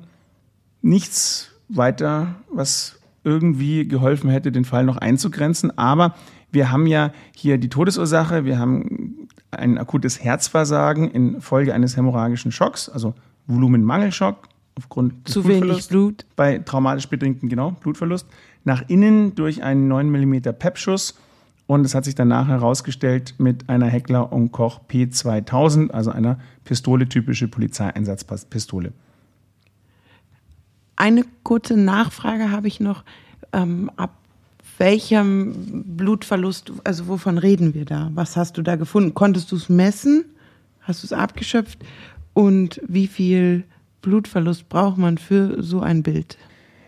[0.82, 5.78] nichts weiter, was irgendwie geholfen hätte, den Fall noch einzugrenzen.
[5.78, 6.15] Aber
[6.52, 12.90] wir haben ja hier die Todesursache, wir haben ein akutes Herzversagen infolge eines hämorrhagischen Schocks,
[12.90, 13.14] also
[13.48, 16.26] Volumenmangelschock aufgrund des Zu wenig Blut?
[16.36, 18.28] bei traumatisch bedingtem, genau, Blutverlust,
[18.64, 21.18] nach innen durch einen 9 mm PEP-Schuss.
[21.68, 27.08] Und es hat sich danach herausgestellt mit einer Heckler und Koch P2000, also einer Pistole,
[27.08, 28.92] typische Polizeieinsatzpistole.
[30.98, 33.06] Eine kurze Nachfrage habe ich noch.
[33.54, 34.21] Ähm, ab
[34.82, 38.10] welchem Blutverlust, also wovon reden wir da?
[38.15, 39.13] Was hast du da gefunden?
[39.13, 40.26] Konntest du es messen?
[40.82, 41.78] Hast du es abgeschöpft?
[42.34, 43.63] Und wie viel
[44.02, 46.36] Blutverlust braucht man für so ein Bild?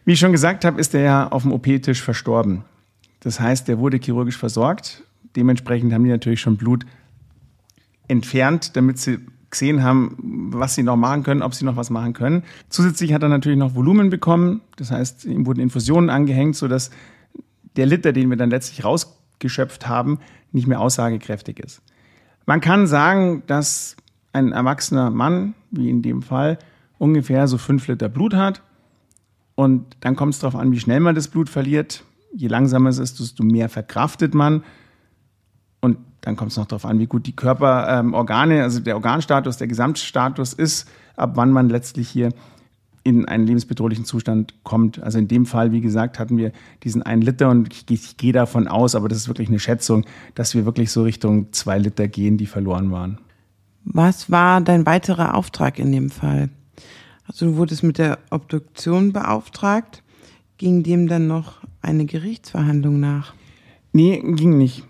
[0.05, 2.63] Wie ich schon gesagt habe, ist er ja auf dem OP-Tisch verstorben.
[3.19, 5.03] Das heißt, er wurde chirurgisch versorgt.
[5.35, 6.87] Dementsprechend haben die natürlich schon Blut
[8.07, 9.19] entfernt, damit sie
[9.51, 10.17] gesehen haben,
[10.51, 12.41] was sie noch machen können, ob sie noch was machen können.
[12.69, 14.61] Zusätzlich hat er natürlich noch Volumen bekommen.
[14.77, 16.89] Das heißt, ihm wurden Infusionen angehängt, sodass
[17.75, 20.19] der Liter, den wir dann letztlich rausgeschöpft haben,
[20.51, 21.81] nicht mehr aussagekräftig ist.
[22.45, 23.95] Man kann sagen, dass
[24.33, 26.57] ein erwachsener Mann, wie in dem Fall,
[26.97, 28.61] ungefähr so fünf Liter Blut hat.
[29.55, 32.03] Und dann kommt es darauf an, wie schnell man das Blut verliert.
[32.33, 34.63] Je langsamer es ist, desto mehr verkraftet man.
[35.81, 39.67] Und dann kommt es noch darauf an, wie gut die Körperorgane, also der Organstatus, der
[39.67, 42.29] Gesamtstatus ist, ab wann man letztlich hier
[43.03, 45.01] in einen lebensbedrohlichen Zustand kommt.
[45.03, 46.51] Also in dem Fall, wie gesagt, hatten wir
[46.83, 50.05] diesen einen Liter und ich, ich gehe davon aus, aber das ist wirklich eine Schätzung,
[50.35, 53.19] dass wir wirklich so Richtung zwei Liter gehen, die verloren waren.
[53.83, 56.49] Was war dein weiterer Auftrag in dem Fall?
[57.27, 60.01] Also du wurdest mit der Obduktion beauftragt.
[60.57, 63.33] Ging dem dann noch eine Gerichtsverhandlung nach?
[63.91, 64.85] Nee, ging nicht.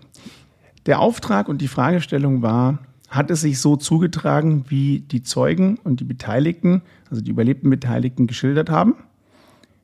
[0.86, 6.00] Der Auftrag und die Fragestellung war, hat es sich so zugetragen, wie die Zeugen und
[6.00, 6.82] die Beteiligten,
[7.14, 8.96] also die überlebten Beteiligten, geschildert haben?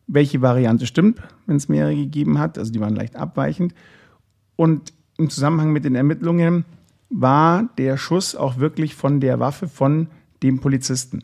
[0.09, 2.59] Welche Variante stimmt, wenn es mehrere gegeben hat?
[2.59, 3.73] Also die waren leicht abweichend.
[4.57, 6.65] Und im Zusammenhang mit den Ermittlungen
[7.09, 10.09] war der Schuss auch wirklich von der Waffe von
[10.43, 11.23] dem Polizisten.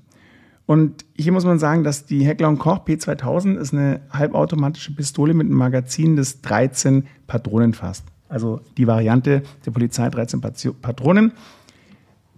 [0.64, 5.46] Und hier muss man sagen, dass die Heckler Koch P2000 ist eine halbautomatische Pistole mit
[5.46, 8.04] einem Magazin, das 13 Patronen fasst.
[8.28, 11.32] Also die Variante der Polizei 13 Patronen.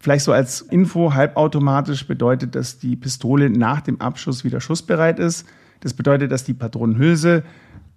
[0.00, 5.46] Vielleicht so als Info, halbautomatisch bedeutet, dass die Pistole nach dem Abschuss wieder schussbereit ist.
[5.80, 7.42] Das bedeutet, dass die Patronenhülse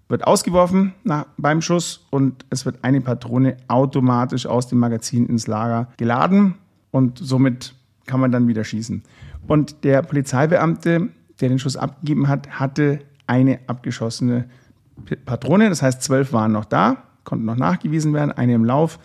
[0.07, 5.47] wird ausgeworfen nach, beim Schuss und es wird eine Patrone automatisch aus dem Magazin ins
[5.47, 6.55] Lager geladen
[6.91, 7.73] und somit
[8.05, 9.03] kann man dann wieder schießen.
[9.47, 11.09] Und der Polizeibeamte,
[11.39, 14.49] der den Schuss abgegeben hat, hatte eine abgeschossene
[15.25, 15.69] Patrone.
[15.69, 18.99] Das heißt, zwölf waren noch da, konnten noch nachgewiesen werden, eine im Lauf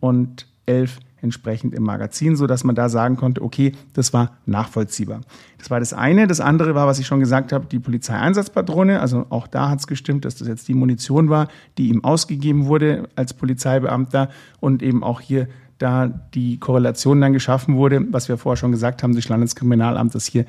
[0.00, 5.20] und elf entsprechend im Magazin, so dass man da sagen konnte, okay, das war nachvollziehbar.
[5.58, 6.26] Das war das eine.
[6.26, 9.00] Das andere war, was ich schon gesagt habe, die Polizeieinsatzpatrone.
[9.00, 12.66] Also auch da hat es gestimmt, dass das jetzt die Munition war, die ihm ausgegeben
[12.66, 14.30] wurde als Polizeibeamter
[14.60, 19.02] und eben auch hier da die Korrelation dann geschaffen wurde, was wir vorher schon gesagt
[19.02, 20.44] haben, durch Landeskriminalamt, dass hier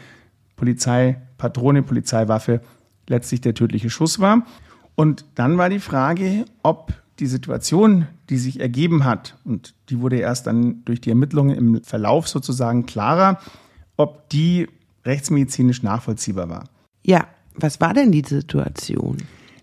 [0.58, 2.62] Polizeipatrone, Polizeiwaffe
[3.08, 4.46] letztlich der tödliche Schuss war.
[4.96, 10.18] Und dann war die Frage, ob die Situation, die sich ergeben hat, und die wurde
[10.18, 13.40] erst dann durch die Ermittlungen im Verlauf sozusagen klarer,
[13.96, 14.68] ob die
[15.06, 16.64] rechtsmedizinisch nachvollziehbar war.
[17.04, 19.18] Ja, was war denn die Situation?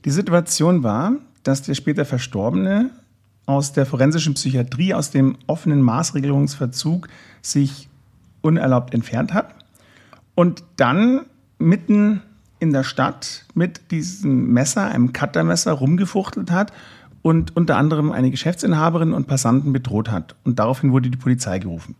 [0.04, 2.90] Die Situation war, dass der später Verstorbene
[3.46, 7.08] aus der forensischen Psychiatrie, aus dem offenen Maßregelungsverzug
[7.42, 7.88] sich
[8.40, 9.54] unerlaubt entfernt hat
[10.34, 11.22] und dann
[11.58, 12.22] mitten
[12.60, 16.72] in der Stadt mit diesem Messer, einem Cuttermesser, rumgefuchtelt hat
[17.28, 20.34] und unter anderem eine Geschäftsinhaberin und Passanten bedroht hat.
[20.44, 21.94] Und daraufhin wurde die Polizei gerufen.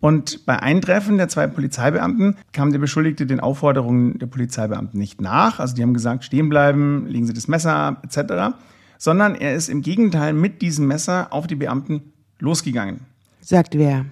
[0.00, 5.60] Und bei Eintreffen der zwei Polizeibeamten kam der Beschuldigte den Aufforderungen der Polizeibeamten nicht nach.
[5.60, 8.56] Also die haben gesagt, stehen bleiben, legen Sie das Messer ab, etc.
[8.98, 13.00] Sondern er ist im Gegenteil mit diesem Messer auf die Beamten losgegangen.
[13.40, 14.04] Sagt wer?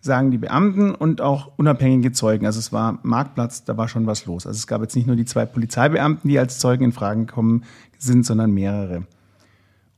[0.00, 2.46] Sagen die Beamten und auch unabhängige Zeugen.
[2.46, 4.46] Also es war Marktplatz, da war schon was los.
[4.46, 7.64] Also es gab jetzt nicht nur die zwei Polizeibeamten, die als Zeugen in Fragen kommen
[7.98, 9.04] sind, sondern mehrere.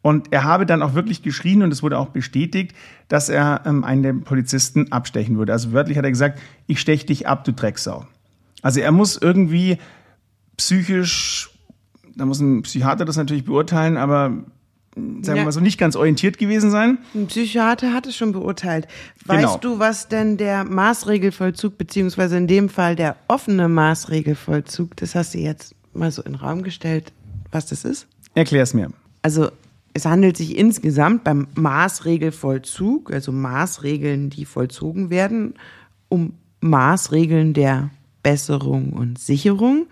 [0.02, 2.74] Und er habe dann auch wirklich geschrien und es wurde auch bestätigt,
[3.08, 5.52] dass er ähm, einen der Polizisten abstechen würde.
[5.52, 8.04] Also wörtlich hat er gesagt, ich stech dich ab, du Drecksau.
[8.62, 9.78] Also er muss irgendwie
[10.56, 11.50] psychisch,
[12.16, 14.32] da muss ein Psychiater das natürlich beurteilen, aber
[14.94, 16.98] sagen wir mal so nicht ganz orientiert gewesen sein.
[17.14, 18.86] Ein Psychiater hat es schon beurteilt.
[19.24, 19.56] Weißt Genau.
[19.58, 25.38] du, was denn der Maßregelvollzug, beziehungsweise in dem Fall der offene Maßregelvollzug, das hast du
[25.38, 27.12] jetzt mal so in den Raum gestellt,
[27.50, 28.06] was das ist?
[28.34, 28.90] Erklär's mir.
[29.22, 29.50] Also
[29.94, 35.54] es handelt sich insgesamt beim Maßregelvollzug, also Maßregeln, die vollzogen werden,
[36.08, 37.90] um Maßregeln der
[38.22, 39.86] Besserung und Sicherung.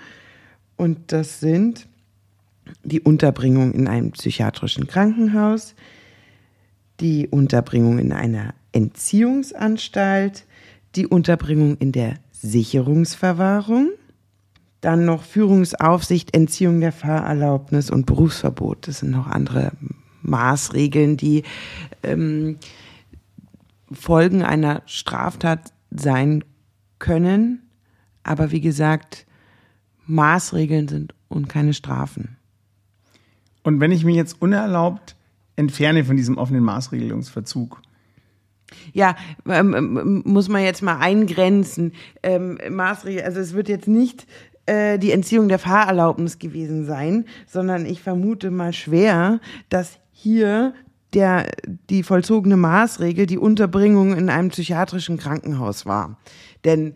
[0.76, 1.86] Und das sind
[2.84, 5.74] die Unterbringung in einem psychiatrischen Krankenhaus,
[7.00, 10.44] die Unterbringung in einer Entziehungsanstalt,
[10.94, 13.90] die Unterbringung in der Sicherungsverwahrung,
[14.80, 18.88] dann noch Führungsaufsicht, Entziehung der Fahrerlaubnis und Berufsverbot.
[18.88, 19.72] Das sind noch andere
[20.22, 21.42] Maßregeln, die
[22.02, 22.58] ähm,
[23.92, 26.44] Folgen einer Straftat sein
[26.98, 27.62] können.
[28.22, 29.26] Aber wie gesagt,
[30.06, 32.36] Maßregeln sind und keine Strafen.
[33.62, 35.16] Und wenn ich mich jetzt unerlaubt
[35.56, 37.82] entferne von diesem offenen Maßregelungsverzug,
[38.92, 39.16] Ja,
[39.48, 41.92] ähm, ähm, muss man jetzt mal eingrenzen.
[42.22, 44.26] Ähm, Maßregel, also es wird jetzt nicht
[44.70, 50.74] äh, die Entziehung der Fahrerlaubnis gewesen sein, sondern ich vermute mal schwer, dass hier
[51.12, 51.50] der,
[51.88, 56.18] die vollzogene Maßregel die Unterbringung in einem psychiatrischen Krankenhaus war.
[56.64, 56.94] Denn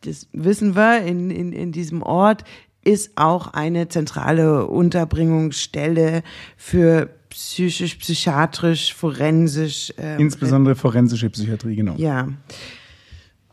[0.00, 2.42] das wissen wir, in, in, in diesem Ort
[2.82, 6.24] ist auch eine zentrale Unterbringungsstelle
[6.56, 9.94] für psychisch, psychiatrisch, forensisch.
[9.96, 11.94] ähm, insbesondere forensische Psychiatrie, genau.
[11.98, 12.26] ja.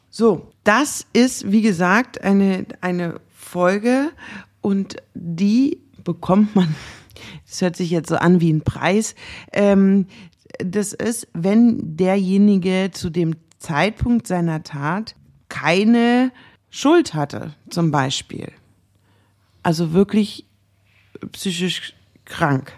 [0.09, 4.11] So, das ist, wie gesagt, eine, eine Folge
[4.61, 6.75] und die bekommt man,
[7.47, 9.15] das hört sich jetzt so an wie ein Preis,
[9.53, 10.05] ähm,
[10.59, 15.15] das ist, wenn derjenige zu dem Zeitpunkt seiner Tat
[15.47, 16.31] keine
[16.69, 18.51] Schuld hatte, zum Beispiel.
[19.63, 20.45] Also wirklich
[21.31, 22.71] psychisch krank.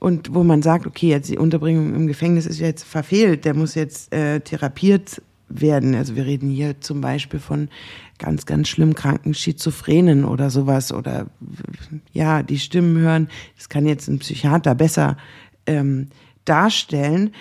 [0.00, 3.74] Und wo man sagt, okay, jetzt die Unterbringung im Gefängnis ist jetzt verfehlt, der muss
[3.74, 5.94] jetzt äh, therapiert werden.
[5.94, 7.68] Also wir reden hier zum Beispiel von
[8.20, 11.26] ganz, ganz schlimm kranken Schizophrenen oder sowas oder
[12.12, 13.28] ja, die Stimmen hören.
[13.56, 15.16] Das kann jetzt ein Psychiater besser
[15.66, 16.08] ähm,
[16.44, 17.32] darstellen.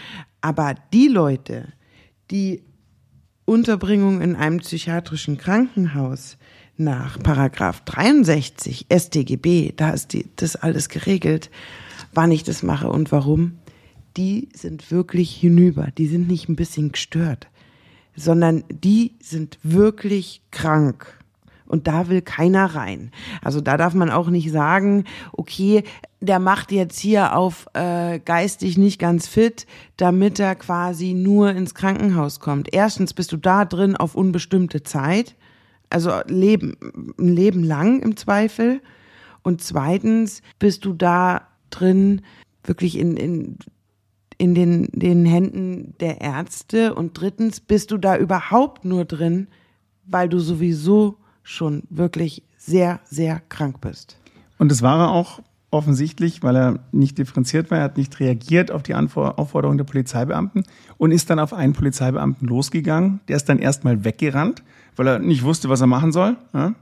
[0.41, 1.67] Aber die Leute,
[2.31, 2.63] die
[3.45, 6.37] Unterbringung in einem psychiatrischen Krankenhaus
[6.77, 11.51] nach Paragraph 63 StGB, da ist die, das alles geregelt,
[12.13, 13.59] wann ich das mache und warum,
[14.15, 15.89] die sind wirklich hinüber.
[15.97, 17.47] Die sind nicht ein bisschen gestört,
[18.19, 21.15] sondern die sind wirklich krank.
[21.65, 23.11] Und da will keiner rein.
[23.43, 25.03] Also da darf man auch nicht sagen,
[25.33, 25.83] okay,
[26.19, 31.75] der macht jetzt hier auf äh, geistig nicht ganz fit, damit er quasi nur ins
[31.75, 32.73] Krankenhaus kommt.
[32.73, 35.35] Erstens bist du da drin auf unbestimmte Zeit.
[35.91, 36.75] Also Leben,
[37.19, 38.81] ein Leben lang im Zweifel.
[39.43, 42.23] Und zweitens bist du da drin
[42.63, 43.57] wirklich in, in,
[44.39, 46.95] in den, den Händen der Ärzte.
[46.95, 49.47] Und drittens bist du da überhaupt nur drin,
[50.05, 54.17] weil du sowieso schon wirklich sehr, sehr krank bist.
[54.57, 57.79] Und das war er auch offensichtlich, weil er nicht differenziert war.
[57.79, 60.63] Er hat nicht reagiert auf die Aufforderung der Polizeibeamten
[60.97, 63.19] und ist dann auf einen Polizeibeamten losgegangen.
[63.27, 64.63] Der ist dann erstmal weggerannt,
[64.95, 66.37] weil er nicht wusste, was er machen soll.
[66.53, 66.73] Ja.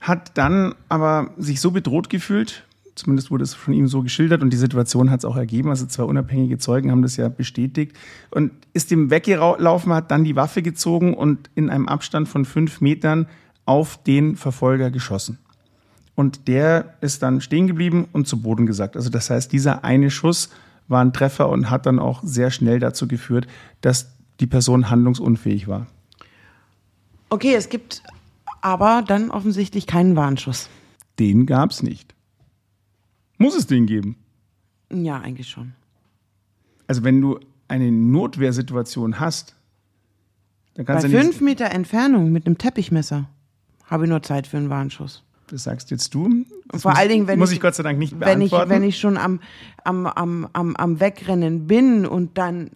[0.00, 4.52] Hat dann aber sich so bedroht gefühlt, zumindest wurde es von ihm so geschildert und
[4.52, 5.70] die Situation hat es auch ergeben.
[5.70, 7.96] Also zwei unabhängige Zeugen haben das ja bestätigt
[8.30, 12.80] und ist dem weggelaufen, hat dann die Waffe gezogen und in einem Abstand von fünf
[12.80, 13.26] Metern
[13.64, 15.38] auf den Verfolger geschossen.
[16.14, 18.96] Und der ist dann stehen geblieben und zu Boden gesackt.
[18.96, 20.50] Also das heißt, dieser eine Schuss
[20.88, 23.46] war ein Treffer und hat dann auch sehr schnell dazu geführt,
[23.80, 25.86] dass die Person handlungsunfähig war.
[27.30, 28.02] Okay, es gibt
[28.60, 30.68] aber dann offensichtlich keinen Warnschuss.
[31.18, 32.11] Den gab es nicht.
[33.42, 34.16] Muss es den geben?
[34.92, 35.72] Ja, eigentlich schon.
[36.86, 39.56] Also wenn du eine Notwehrsituation hast,
[40.74, 43.28] dann kannst Bei du fünf Meter Entfernung mit einem Teppichmesser
[43.84, 45.24] habe ich nur Zeit für einen Warnschuss.
[45.48, 46.44] Das sagst jetzt du.
[46.68, 48.40] Das Vor muss, allen Dingen, wenn muss ich, ich, Gott sei Dank nicht beantworten.
[48.40, 49.40] Wenn ich, wenn ich schon am,
[49.82, 52.70] am, am, am, am Wegrennen bin und dann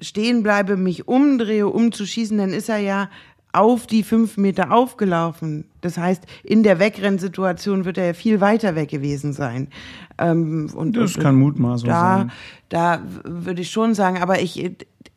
[0.00, 3.10] stehen bleibe, mich umdrehe, um zu schießen, dann ist er ja
[3.52, 5.66] auf die fünf Meter aufgelaufen.
[5.80, 9.68] Das heißt, in der Wegrennsituation wird er ja viel weiter weg gewesen sein.
[10.18, 12.32] Ähm, und, das und, kann mutmaßung da, sein.
[12.68, 14.70] Da würde ich schon sagen, aber ich,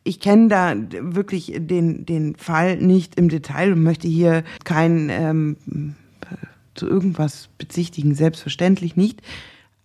[0.04, 5.56] ich kenne da wirklich den, den Fall nicht im Detail und möchte hier kein ähm,
[6.74, 9.22] zu irgendwas bezichtigen, selbstverständlich nicht.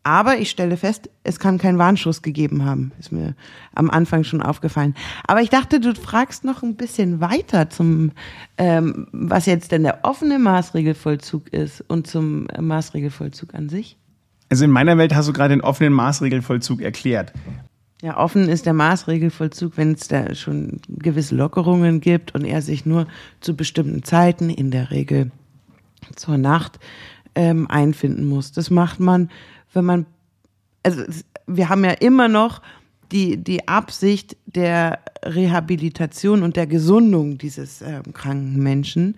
[0.04, 2.92] Aber ich stelle fest, es kann keinen Warnschuss gegeben haben.
[3.00, 3.36] Ist mir
[3.76, 4.96] am Anfang schon aufgefallen.
[5.28, 8.12] Aber ich dachte, du fragst noch ein bisschen weiter zum,
[8.58, 13.98] ähm, was jetzt denn der offene Maßregelvollzug ist und zum Maßregelvollzug an sich.
[14.50, 17.32] Also in meiner Welt hast du gerade den offenen Maßregelvollzug erklärt.
[18.02, 22.88] Ja, offen ist der Maßregelvollzug, wenn es da schon gewisse Lockerungen gibt und er sich
[22.88, 23.06] nur
[23.40, 25.32] zu bestimmten Zeiten, in der Regel
[26.16, 26.80] zur Nacht,
[27.36, 28.52] ähm, einfinden muss.
[28.52, 29.30] Das macht man
[29.74, 30.06] wenn man,
[30.84, 31.04] also
[31.48, 32.62] wir haben ja immer noch
[33.12, 39.18] die, die Absicht der Rehabilitation und der Gesundung dieses äh, kranken Menschen.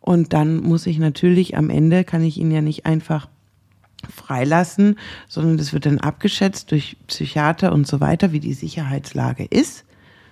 [0.00, 3.28] Und dann muss ich natürlich am Ende, kann ich ihn ja nicht einfach
[4.08, 9.84] freilassen, sondern das wird dann abgeschätzt durch Psychiater und so weiter, wie die Sicherheitslage ist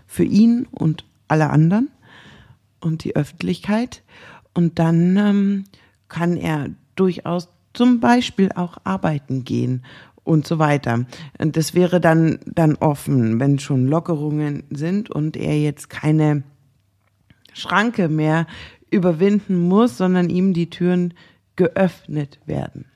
[0.06, 1.90] für ihn und alle anderen
[2.80, 4.02] und die Öffentlichkeit.
[4.52, 5.64] Und dann ähm,
[6.08, 9.82] kann er durchaus zum Beispiel auch arbeiten gehen
[10.24, 11.04] und so weiter.
[11.38, 16.42] Und das wäre dann, dann offen, wenn schon Lockerungen sind und er jetzt keine
[17.52, 18.46] Schranke mehr
[18.90, 21.14] überwinden muss, sondern ihm die Türen
[21.56, 22.86] geöffnet werden.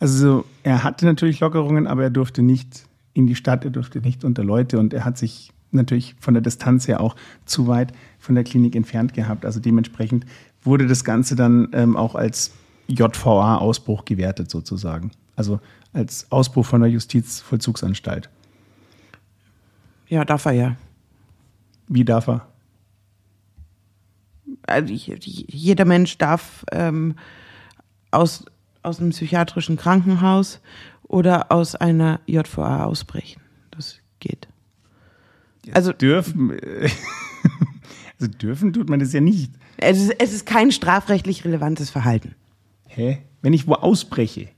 [0.00, 4.24] Also er hatte natürlich Lockerungen, aber er durfte nicht in die Stadt, er durfte nicht
[4.24, 7.16] unter Leute und er hat sich natürlich von der Distanz her auch
[7.46, 9.44] zu weit von der Klinik entfernt gehabt.
[9.46, 10.26] Also dementsprechend
[10.62, 12.52] wurde das Ganze dann ähm, auch als
[12.88, 15.12] JVA-Ausbruch gewertet sozusagen.
[15.36, 15.60] Also
[15.92, 18.28] als Ausbruch von der Justizvollzugsanstalt.
[20.08, 20.76] Ja, darf er ja.
[21.88, 22.46] Wie darf er?
[24.66, 27.16] Also jeder Mensch darf ähm,
[28.10, 28.44] aus,
[28.82, 30.60] aus einem psychiatrischen Krankenhaus
[31.02, 33.42] oder aus einer JVA ausbrechen.
[33.70, 34.48] Das geht.
[35.72, 36.52] also dürfen,
[38.20, 39.52] also dürfen tut man das ja nicht.
[39.78, 42.34] Es ist, es ist kein strafrechtlich relevantes Verhalten.
[42.94, 43.18] Hä?
[43.40, 44.48] Wenn ich wo ausbreche,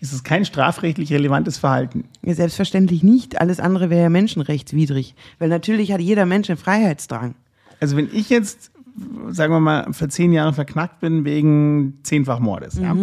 [0.00, 2.04] ist es kein strafrechtlich relevantes Verhalten.
[2.22, 3.40] Ja, selbstverständlich nicht.
[3.40, 5.14] Alles andere wäre ja menschenrechtswidrig.
[5.38, 7.34] Weil natürlich hat jeder Mensch einen Freiheitsdrang.
[7.80, 8.70] Also wenn ich jetzt,
[9.28, 12.82] sagen wir mal, für zehn Jahre verknackt bin wegen zehnfach Mordes, mhm.
[12.82, 12.96] ja,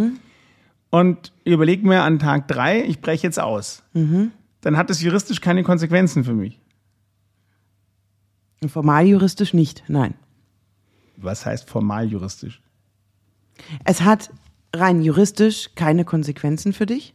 [0.92, 4.32] und überlege mir an Tag drei, ich breche jetzt aus, mhm.
[4.60, 6.60] dann hat das juristisch keine Konsequenzen für mich.
[8.68, 10.14] Formal juristisch nicht, nein.
[11.18, 12.62] Was heißt formal juristisch?
[13.84, 14.32] Es hat
[14.76, 17.14] rein juristisch keine Konsequenzen für dich.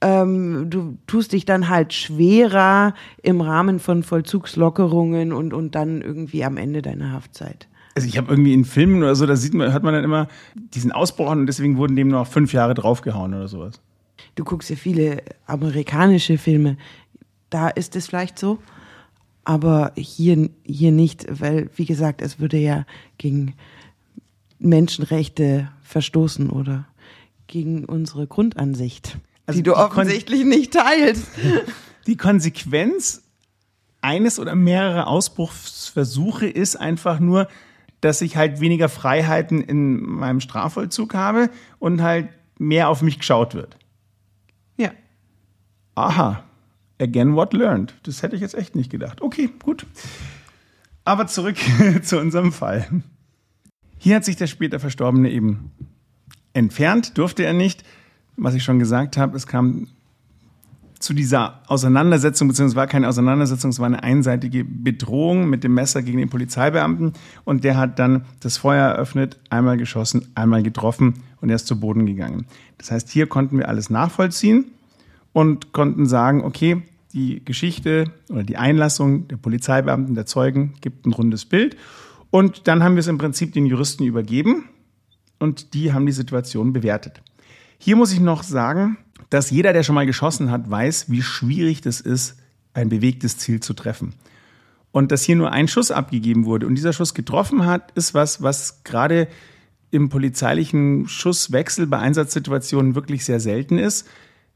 [0.00, 6.44] Ähm, du tust dich dann halt schwerer im Rahmen von Vollzugslockerungen und, und dann irgendwie
[6.44, 7.68] am Ende deiner Haftzeit.
[7.96, 10.28] Also ich habe irgendwie in Filmen oder so, da sieht man, hört man dann immer
[10.54, 13.80] diesen Ausbruch und deswegen wurden dem noch fünf Jahre draufgehauen oder sowas.
[14.36, 16.76] Du guckst ja viele amerikanische Filme,
[17.50, 18.58] da ist es vielleicht so,
[19.44, 22.84] aber hier, hier nicht, weil, wie gesagt, es würde ja
[23.16, 23.54] gegen
[24.58, 26.86] Menschenrechte verstoßen oder
[27.46, 31.26] gegen unsere Grundansicht, also die du die offensichtlich nicht teilst.
[32.06, 33.22] Die Konsequenz
[34.00, 37.48] eines oder mehrerer Ausbruchsversuche ist einfach nur,
[38.00, 43.54] dass ich halt weniger Freiheiten in meinem Strafvollzug habe und halt mehr auf mich geschaut
[43.54, 43.76] wird.
[44.78, 44.92] Ja.
[45.96, 46.44] Aha.
[46.98, 47.94] Again what learned.
[48.04, 49.20] Das hätte ich jetzt echt nicht gedacht.
[49.20, 49.86] Okay, gut.
[51.04, 51.56] Aber zurück
[52.02, 53.02] zu unserem Fall.
[53.98, 55.70] Hier hat sich der später Verstorbene eben
[56.52, 57.84] entfernt, durfte er nicht.
[58.36, 59.88] Was ich schon gesagt habe, es kam
[61.00, 66.02] zu dieser Auseinandersetzung, beziehungsweise war keine Auseinandersetzung, es war eine einseitige Bedrohung mit dem Messer
[66.02, 67.12] gegen den Polizeibeamten
[67.44, 71.78] und der hat dann das Feuer eröffnet, einmal geschossen, einmal getroffen und er ist zu
[71.78, 72.46] Boden gegangen.
[72.78, 74.66] Das heißt, hier konnten wir alles nachvollziehen
[75.32, 76.82] und konnten sagen, okay,
[77.12, 81.76] die Geschichte oder die Einlassung der Polizeibeamten, der Zeugen gibt ein rundes Bild
[82.30, 84.68] und dann haben wir es im Prinzip den Juristen übergeben
[85.38, 87.22] und die haben die Situation bewertet.
[87.78, 88.98] Hier muss ich noch sagen,
[89.30, 92.36] dass jeder, der schon mal geschossen hat, weiß, wie schwierig das ist,
[92.74, 94.14] ein bewegtes Ziel zu treffen.
[94.90, 98.42] Und dass hier nur ein Schuss abgegeben wurde und dieser Schuss getroffen hat, ist was,
[98.42, 99.28] was gerade
[99.90, 104.08] im polizeilichen Schusswechsel bei Einsatzsituationen wirklich sehr selten ist,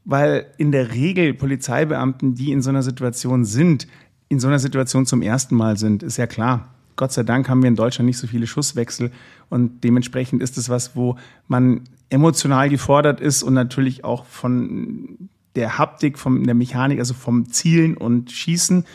[0.05, 3.87] weil in der Regel Polizeibeamten, die in so einer Situation sind,
[4.27, 6.73] in so einer Situation zum ersten Mal sind, ist ja klar.
[6.95, 9.11] Gott sei Dank haben wir in Deutschland nicht so viele Schusswechsel
[9.49, 11.17] und dementsprechend ist es was, wo
[11.47, 17.49] man emotional gefordert ist und natürlich auch von der Haptik, von der Mechanik, also vom
[17.49, 18.85] Zielen und Schießen.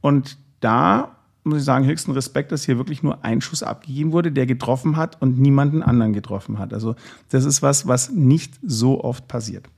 [0.00, 4.32] Und da muss ich sagen, höchsten Respekt, dass hier wirklich nur ein Schuss abgegeben wurde,
[4.32, 6.72] der getroffen hat und niemanden anderen getroffen hat.
[6.72, 6.96] Also
[7.28, 9.68] das ist was, was nicht so oft passiert.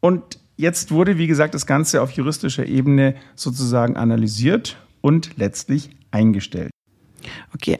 [0.00, 6.71] Und jetzt wurde, wie gesagt, das Ganze auf juristischer Ebene sozusagen analysiert und letztlich eingestellt.
[7.54, 7.78] Okay,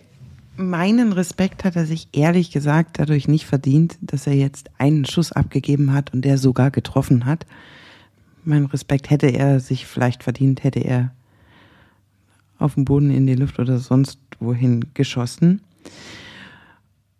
[0.57, 5.33] meinen Respekt hat er sich ehrlich gesagt dadurch nicht verdient, dass er jetzt einen Schuss
[5.33, 7.47] abgegeben hat und der sogar getroffen hat.
[8.45, 11.13] Mein Respekt hätte er sich vielleicht verdient, hätte er
[12.59, 15.63] auf dem Boden in die Luft oder sonst wohin geschossen.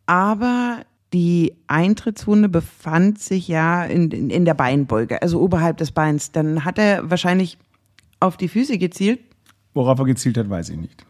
[0.07, 6.33] Aber die Eintrittswunde befand sich ja in, in, in der Beinbeuge, also oberhalb des Beins.
[6.33, 7.59] Dann hat er wahrscheinlich
[8.21, 9.21] auf die Füße gezielt.
[9.75, 11.05] Worauf er gezielt hat, weiß ich nicht.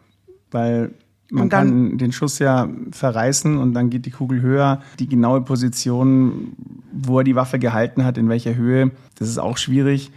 [0.50, 0.92] Weil
[1.32, 4.82] man dann, kann den Schuss ja verreißen und dann geht die Kugel höher.
[4.98, 6.56] Die genaue Position,
[6.92, 10.10] wo er die Waffe gehalten hat, in welcher Höhe, das ist auch schwierig.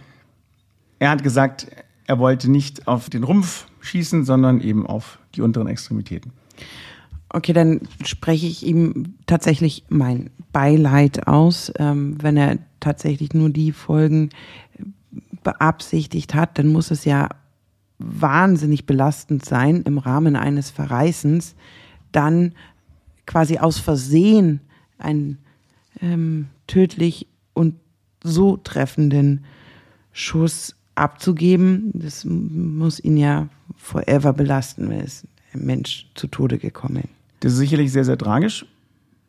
[0.98, 1.68] Er hat gesagt,
[2.06, 6.32] er wollte nicht auf den Rumpf schießen, sondern eben auf die unteren Extremitäten.
[7.28, 11.72] Okay, dann spreche ich ihm tatsächlich mein Beileid aus.
[11.78, 14.30] Ähm, wenn er tatsächlich nur die Folgen
[15.42, 17.28] beabsichtigt hat, dann muss es ja
[17.98, 21.54] wahnsinnig belastend sein, im Rahmen eines Verreißens
[22.12, 22.52] dann
[23.26, 24.60] quasi aus Versehen
[24.98, 25.38] einen
[26.00, 27.74] ähm, tödlich und
[28.22, 29.44] so treffenden
[30.12, 31.90] Schuss abzugeben.
[31.94, 37.08] Das muss ihn ja forever belasten, wenn es ein Mensch zu Tode gekommen.
[37.40, 38.66] Das ist sicherlich sehr, sehr tragisch.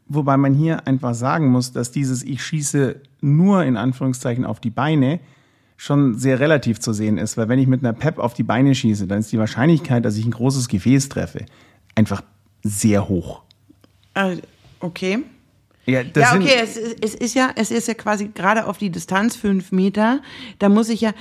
[0.09, 4.69] Wobei man hier einfach sagen muss, dass dieses Ich schieße nur in Anführungszeichen auf die
[4.69, 5.19] Beine
[5.77, 8.73] schon sehr relativ zu sehen ist, weil wenn ich mit einer Pep auf die Beine
[8.73, 11.45] schieße, dann ist die Wahrscheinlichkeit, dass ich ein großes Gefäß treffe,
[11.95, 12.23] einfach
[12.63, 13.43] sehr hoch.
[14.15, 14.37] Äh,
[14.79, 15.19] okay.
[15.85, 19.35] Ja, ja okay, es, es, ist ja, es ist ja quasi gerade auf die Distanz
[19.35, 20.21] fünf Meter.
[20.59, 21.13] Da muss ich ja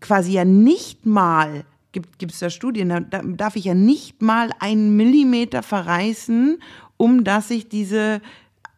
[0.00, 4.96] quasi ja nicht mal, gibt es da Studien, da darf ich ja nicht mal einen
[4.96, 6.62] Millimeter verreißen,
[6.96, 8.22] um dass ich diese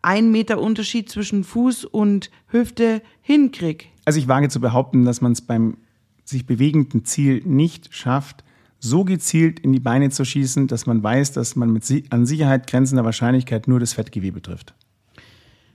[0.02, 3.84] ein Meter Unterschied zwischen Fuß und Hüfte hinkriege.
[4.04, 5.76] Also ich wage zu behaupten, dass man es beim
[6.24, 8.44] sich bewegenden Ziel nicht schafft,
[8.78, 12.66] so gezielt in die Beine zu schießen, dass man weiß, dass man mit an Sicherheit
[12.66, 14.74] grenzender Wahrscheinlichkeit nur das Fettgewebe trifft.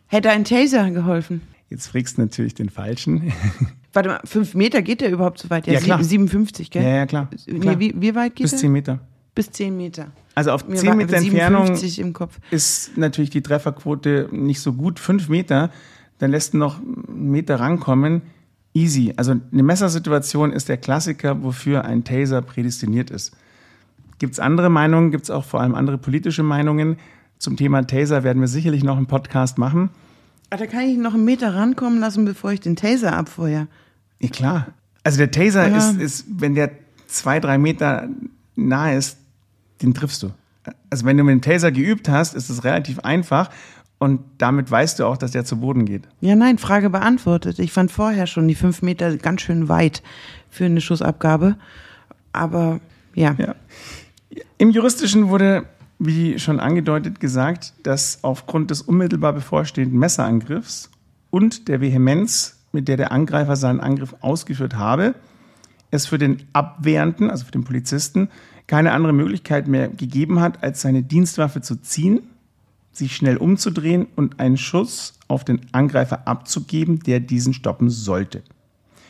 [0.07, 1.41] Hätte ein Taser geholfen?
[1.69, 3.31] Jetzt fragst du natürlich den Falschen.
[3.93, 5.67] Warte mal, fünf Meter geht der überhaupt so weit?
[5.67, 6.03] Ja, ja klar.
[6.03, 6.83] 57, gell?
[6.83, 7.29] Ja, ja, klar.
[7.29, 7.75] klar.
[7.75, 8.59] Nee, wie, wie, weit geht Bis der?
[8.59, 8.99] zehn Meter.
[9.33, 10.11] Bis zehn Meter.
[10.35, 11.77] Also auf Mir 10 Meter Entfernung
[12.51, 14.99] ist natürlich die Trefferquote nicht so gut.
[14.99, 15.71] Fünf Meter,
[16.19, 18.21] dann lässt du noch einen Meter rankommen.
[18.73, 19.13] Easy.
[19.15, 23.35] Also eine Messersituation ist der Klassiker, wofür ein Taser prädestiniert ist.
[24.19, 25.11] Gibt es andere Meinungen?
[25.11, 26.97] Gibt es auch vor allem andere politische Meinungen?
[27.37, 29.89] Zum Thema Taser werden wir sicherlich noch einen Podcast machen.
[30.49, 33.67] Ah, da kann ich noch einen Meter rankommen lassen, bevor ich den Taser abfeuere.
[34.19, 34.67] Ja, klar.
[35.03, 35.77] Also der Taser ja.
[35.77, 36.71] ist, ist, wenn der
[37.07, 38.07] zwei, drei Meter
[38.55, 39.17] nah ist,
[39.81, 40.31] den triffst du.
[40.89, 43.49] Also wenn du mit dem Taser geübt hast, ist es relativ einfach
[44.05, 46.03] und damit weißt du auch, dass der zu Boden geht.
[46.21, 47.57] Ja, nein, Frage beantwortet.
[47.57, 50.03] Ich fand vorher schon die fünf Meter ganz schön weit
[50.51, 51.57] für eine Schussabgabe.
[52.31, 52.79] Aber
[53.15, 53.35] ja.
[53.39, 53.55] ja.
[54.59, 55.65] Im Juristischen wurde,
[55.97, 60.91] wie schon angedeutet, gesagt, dass aufgrund des unmittelbar bevorstehenden Messerangriffs
[61.31, 65.15] und der Vehemenz, mit der der Angreifer seinen Angriff ausgeführt habe,
[65.89, 68.29] es für den Abwehrenden, also für den Polizisten,
[68.67, 72.21] keine andere Möglichkeit mehr gegeben hat, als seine Dienstwaffe zu ziehen,
[72.97, 78.43] sich schnell umzudrehen und einen Schuss auf den Angreifer abzugeben, der diesen stoppen sollte.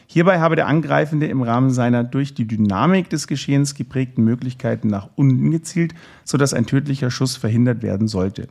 [0.07, 5.09] Hierbei habe der Angreifende im Rahmen seiner durch die Dynamik des Geschehens geprägten Möglichkeiten nach
[5.15, 8.47] unten gezielt, sodass ein tödlicher Schuss verhindert werden sollte.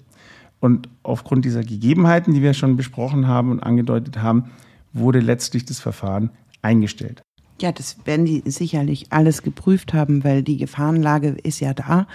[0.60, 4.50] Und aufgrund dieser Gegebenheiten, die wir schon besprochen haben und angedeutet haben,
[4.92, 6.30] wurde letztlich das Verfahren
[6.62, 7.22] eingestellt.
[7.60, 12.08] Ja, das werden die sicherlich alles geprüft haben, weil die Gefahrenlage ist ja da.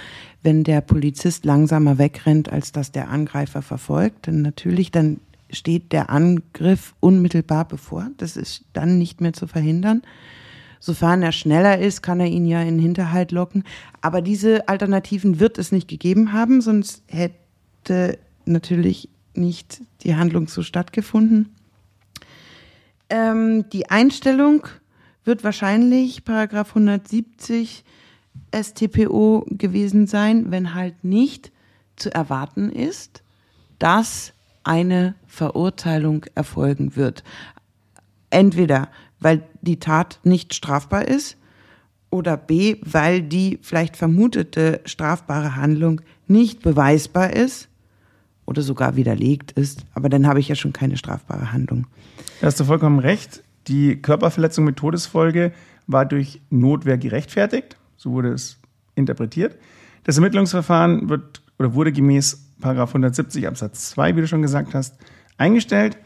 [0.43, 5.19] Wenn der Polizist langsamer wegrennt, als dass der Angreifer verfolgt, dann natürlich, dann
[5.49, 8.09] steht der Angriff unmittelbar bevor.
[8.17, 10.01] Das ist dann nicht mehr zu verhindern.
[10.81, 13.63] Sofern er schneller ist, kann er ihn ja in Hinterhalt locken.
[14.01, 20.63] Aber diese Alternativen wird es nicht gegeben haben, sonst hätte natürlich nicht die Handlung so
[20.63, 21.49] stattgefunden.
[23.09, 24.67] Ähm, die Einstellung
[25.29, 27.83] wird wahrscheinlich Paragraph 170
[28.51, 31.51] StPO gewesen sein, wenn halt nicht
[31.97, 33.21] zu erwarten ist,
[33.77, 37.23] dass eine Verurteilung erfolgen wird.
[38.31, 41.37] Entweder weil die Tat nicht strafbar ist
[42.09, 47.69] oder b, weil die vielleicht vermutete strafbare Handlung nicht beweisbar ist
[48.47, 49.85] oder sogar widerlegt ist.
[49.93, 51.85] Aber dann habe ich ja schon keine strafbare Handlung.
[52.41, 53.43] Da hast du vollkommen recht.
[53.69, 55.53] Die Körperverletzung mit Todesfolge
[55.87, 57.77] war durch Notwehr gerechtfertigt.
[57.97, 58.57] So wurde es
[58.95, 59.55] interpretiert.
[60.03, 64.95] Das Ermittlungsverfahren wird oder wurde gemäß 170 Absatz 2, wie du schon gesagt hast,
[65.37, 65.97] eingestellt.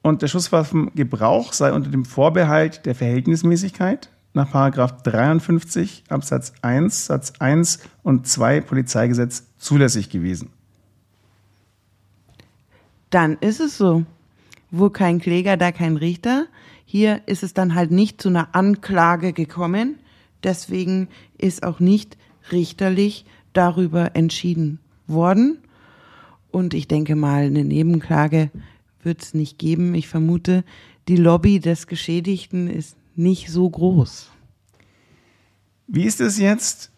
[0.00, 7.80] Und der Schusswaffengebrauch sei unter dem Vorbehalt der Verhältnismäßigkeit nach 53 Absatz 1 Satz 1
[8.02, 10.50] und 2 Polizeigesetz zulässig gewesen.
[13.10, 14.04] Dann ist es so.
[14.70, 16.46] Wo kein Kläger, da kein Richter.
[16.92, 19.98] Hier ist es dann halt nicht zu einer Anklage gekommen.
[20.44, 22.18] Deswegen ist auch nicht
[22.50, 23.24] richterlich
[23.54, 25.56] darüber entschieden worden.
[26.50, 28.50] Und ich denke mal, eine Nebenklage
[29.02, 29.94] wird es nicht geben.
[29.94, 30.64] Ich vermute,
[31.08, 34.30] die Lobby des Geschädigten ist nicht so groß.
[35.86, 36.90] Wie ist es jetzt,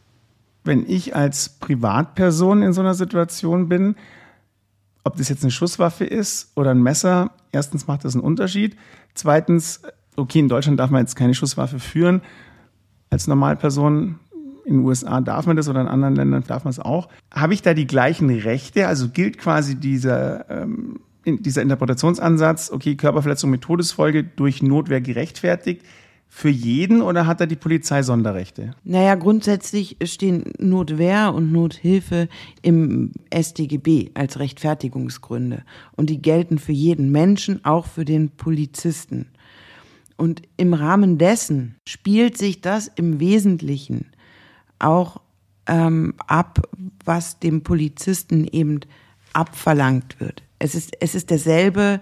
[0.65, 3.95] wenn ich als Privatperson in so einer Situation bin?
[5.05, 8.77] Ob das jetzt eine Schusswaffe ist oder ein Messer, erstens macht das einen Unterschied.
[9.15, 9.83] Zweitens,
[10.17, 12.23] okay, in Deutschland darf man jetzt keine Schusswaffe führen.
[13.11, 14.19] Als Normalperson
[14.65, 17.09] in den USA darf man das oder in anderen Ländern darf man es auch.
[17.31, 18.89] Habe ich da die gleichen Rechte?
[18.89, 25.83] Also gilt quasi dieser, ähm, dieser Interpretationsansatz, okay, Körperverletzung mit Todesfolge durch Notwehr gerechtfertigt,
[26.37, 28.73] für jeden oder hat da die Polizei Sonderrechte?
[28.83, 32.29] Naja, grundsätzlich stehen Notwehr und Nothilfe
[32.61, 35.63] im StGB als Rechtfertigungsgründe.
[35.93, 39.29] Und die gelten für jeden Menschen, auch für den Polizisten.
[40.17, 44.07] Und im Rahmen dessen spielt sich das im Wesentlichen
[44.81, 45.21] auch
[45.69, 46.63] ähm, ab,
[47.05, 48.81] was dem Polizisten eben
[49.35, 50.43] abverlangt wird.
[50.59, 52.01] Es ist, es ist derselbe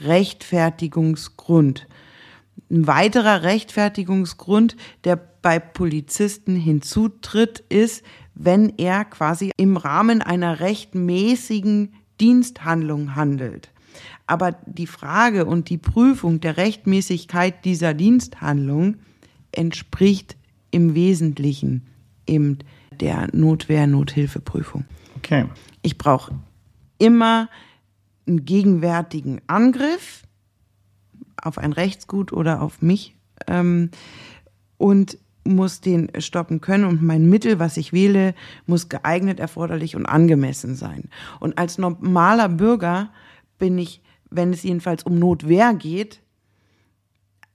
[0.00, 1.86] Rechtfertigungsgrund.
[2.70, 8.02] Ein weiterer Rechtfertigungsgrund, der bei Polizisten hinzutritt, ist,
[8.34, 13.70] wenn er quasi im Rahmen einer rechtmäßigen Diensthandlung handelt.
[14.26, 18.96] Aber die Frage und die Prüfung der Rechtmäßigkeit dieser Diensthandlung
[19.52, 20.36] entspricht
[20.70, 21.86] im Wesentlichen
[22.26, 22.58] eben
[23.00, 24.84] der Notwehr-Nothilfeprüfung.
[25.16, 25.46] Okay.
[25.82, 26.34] Ich brauche
[26.98, 27.48] immer
[28.26, 30.22] einen gegenwärtigen Angriff
[31.44, 33.16] auf ein Rechtsgut oder auf mich
[33.46, 33.90] ähm,
[34.76, 38.34] und muss den stoppen können und mein Mittel, was ich wähle,
[38.66, 41.10] muss geeignet, erforderlich und angemessen sein.
[41.38, 43.10] Und als normaler Bürger
[43.58, 46.22] bin ich, wenn es jedenfalls um Notwehr geht,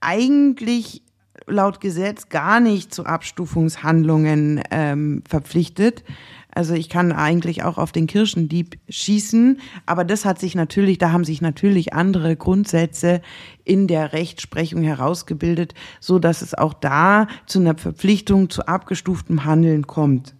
[0.00, 1.02] eigentlich
[1.46, 6.04] laut Gesetz gar nicht zu Abstufungshandlungen ähm, verpflichtet.
[6.52, 11.12] Also ich kann eigentlich auch auf den Kirchendieb schießen, aber das hat sich natürlich, da
[11.12, 13.22] haben sich natürlich andere Grundsätze
[13.64, 19.86] in der Rechtsprechung herausgebildet, so dass es auch da zu einer Verpflichtung zu abgestuftem Handeln
[19.86, 20.34] kommt.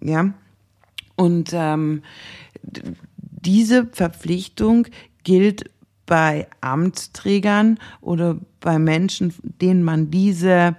[0.00, 0.32] Ja.
[1.16, 2.02] Und ähm,
[3.20, 4.86] diese Verpflichtung
[5.24, 5.64] gilt
[6.06, 10.76] bei Amtsträgern oder bei Menschen, denen man diese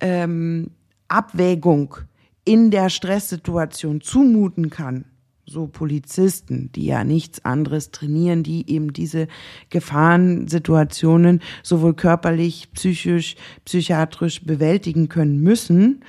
[0.00, 0.70] ähm,
[1.08, 1.96] Abwägung
[2.44, 5.06] in der Stresssituation zumuten kann,
[5.46, 9.28] so Polizisten, die ja nichts anderes trainieren, die eben diese
[9.70, 16.02] Gefahrensituationen sowohl körperlich, psychisch, psychiatrisch bewältigen können müssen,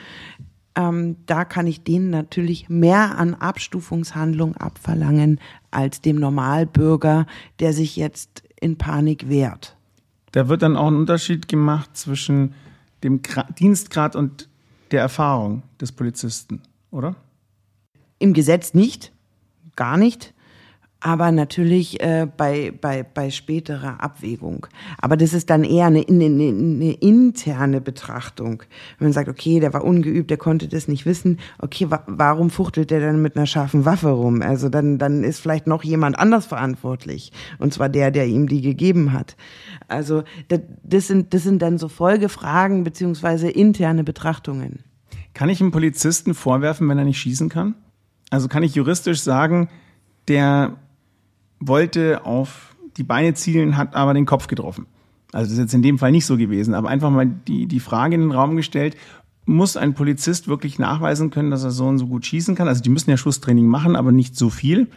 [0.76, 5.40] ähm, da kann ich denen natürlich mehr an Abstufungshandlung abverlangen
[5.72, 7.28] als dem Normalbürger,
[7.60, 9.78] der sich jetzt in Panik wehrt.
[10.32, 12.54] Da wird dann auch ein Unterschied gemacht zwischen
[13.04, 13.22] dem
[13.58, 14.50] Dienstgrad und
[14.92, 16.62] der Erfahrung des Polizisten,
[16.92, 17.16] oder?
[18.20, 19.12] Im Gesetz nicht,
[19.76, 20.35] gar nicht
[21.06, 24.66] aber natürlich äh, bei, bei, bei späterer Abwägung.
[24.98, 28.64] Aber das ist dann eher eine, eine, eine interne Betrachtung.
[28.98, 32.50] Wenn man sagt, okay, der war ungeübt, der konnte das nicht wissen, okay, wa warum
[32.50, 34.42] fuchtelt der dann mit einer scharfen Waffe rum?
[34.42, 37.32] Also dann, dann ist vielleicht noch jemand anders verantwortlich.
[37.60, 39.36] Und zwar der, der ihm die gegeben hat.
[39.88, 44.80] Also das, das, sind, das sind dann so Folgefragen beziehungsweise interne Betrachtungen.
[45.36, 47.76] Kann ich einem Polizisten vorwerfen, wenn er nicht schießen kann?
[48.32, 49.70] Also kann ich juristisch sagen,
[50.28, 50.78] der
[51.60, 54.86] wollte auf die Beine zielen, hat aber den Kopf getroffen.
[55.32, 57.80] Also das ist jetzt in dem Fall nicht so gewesen, aber einfach mal die, die
[57.80, 58.96] Frage in den Raum gestellt,
[59.46, 62.68] muss ein Polizist wirklich nachweisen können, dass er so und so gut schießen kann?
[62.68, 64.88] Also die müssen ja Schusstraining machen, aber nicht so viel.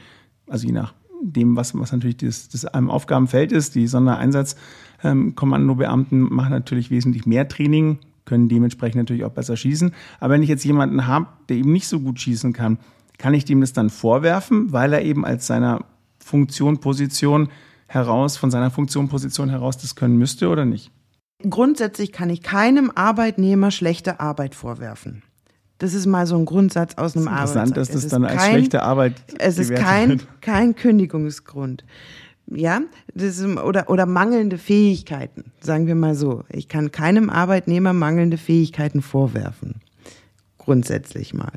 [0.47, 3.75] Also je nach dem, was, was natürlich das, das einem Aufgabenfeld ist.
[3.75, 9.93] Die Sondereinsatzkommandobeamten ähm, machen natürlich wesentlich mehr Training, können dementsprechend natürlich auch besser schießen.
[10.21, 12.79] Aber wenn ich jetzt jemanden habe, der eben nicht so gut schießen kann,
[13.19, 15.85] kann ich dem das dann vorwerfen, weil er eben als seiner
[16.29, 17.49] Funktion, Position
[17.87, 20.91] heraus, von seiner Funktion, Position heraus das können müsste oder nicht?
[21.49, 25.23] Grundsätzlich kann ich keinem Arbeitnehmer schlechte Arbeit vorwerfen.
[25.79, 27.69] Das ist mal so ein Grundsatz aus einem Arbeitsvertrag.
[27.69, 30.27] Interessant, dass das dann als kein, schlechte Arbeit Es ist kein, wird.
[30.41, 31.85] kein Kündigungsgrund.
[32.47, 32.81] Ja,
[33.15, 36.45] das ist, oder, oder mangelnde Fähigkeiten, sagen wir mal so.
[36.49, 39.77] Ich kann keinem Arbeitnehmer mangelnde Fähigkeiten vorwerfen.
[40.57, 41.53] Grundsätzlich mal.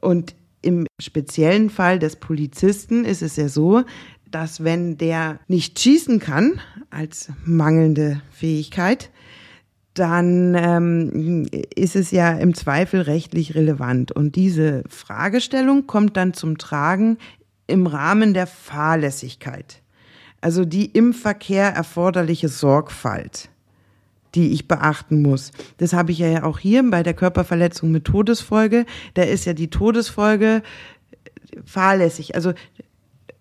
[0.00, 3.84] Und im speziellen Fall des Polizisten ist es ja so,
[4.30, 9.10] dass wenn der nicht schießen kann, als mangelnde Fähigkeit,
[9.94, 14.12] dann ähm, ist es ja im Zweifel rechtlich relevant.
[14.12, 17.18] Und diese Fragestellung kommt dann zum Tragen
[17.66, 19.82] im Rahmen der Fahrlässigkeit,
[20.40, 23.48] also die im Verkehr erforderliche Sorgfalt
[24.36, 25.50] die ich beachten muss.
[25.78, 28.84] Das habe ich ja auch hier bei der Körperverletzung mit Todesfolge.
[29.14, 30.62] Da ist ja die Todesfolge
[31.64, 32.34] fahrlässig.
[32.34, 32.52] Also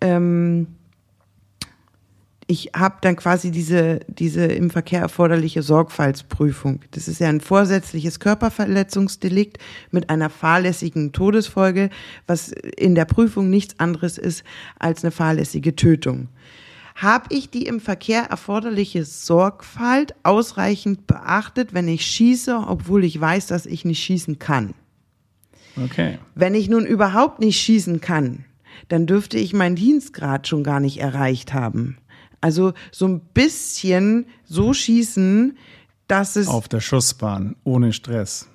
[0.02, 0.68] ähm,
[2.48, 6.80] ich habe dann quasi diese, diese im Verkehr erforderliche Sorgfaltsprüfung.
[6.92, 9.58] Das ist ja ein vorsätzliches Körperverletzungsdelikt
[9.92, 11.90] mit einer fahrlässigen Todesfolge,
[12.28, 14.44] was in der Prüfung nichts anderes ist
[14.80, 16.30] als eine fahrlässige Tötung
[16.96, 23.48] habe ich die im Verkehr erforderliche Sorgfalt ausreichend beachtet, wenn ich schieße, obwohl ich weiß,
[23.48, 24.74] dass ich nicht schießen kann.
[25.76, 26.20] Okay.
[26.36, 28.46] Wenn ich nun überhaupt nicht schießen kann,
[28.88, 31.98] dann dürfte ich meinen Dienstgrad schon gar nicht erreicht haben.
[32.40, 35.58] Also so ein bisschen so schießen,
[36.08, 36.48] dass es.
[36.48, 38.48] Auf der Schussbahn, ohne Stress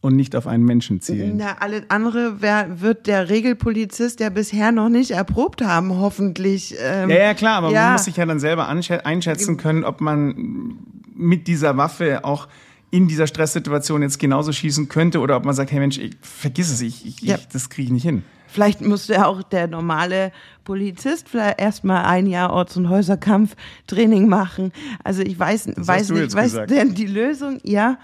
[0.00, 1.38] und nicht auf einen Menschen zielen.
[1.38, 6.76] Na, alles andere wär, wird der Regelpolizist ja bisher noch nicht erprobt haben, hoffentlich.
[6.80, 7.82] Ähm, ja, ja, klar, aber ja.
[7.82, 10.76] man muss sich ja dann selber einschätzen können, ob man
[11.14, 12.48] mit dieser Waffe auch
[12.90, 16.70] in dieser Stresssituation jetzt genauso schießen könnte oder ob man sagt, hey Mensch, ich, vergiss
[16.70, 17.34] es, ich, ich, ja.
[17.34, 18.22] ich das kriege ich nicht hin.
[18.46, 20.32] Vielleicht müsste ja auch der normale
[20.64, 24.72] Polizist vielleicht erstmal ein Jahr Orts- und Häuserkampftraining machen.
[25.04, 27.60] Also ich weiß, weiß nicht, weiß denn die Lösung?
[27.62, 27.98] Ja.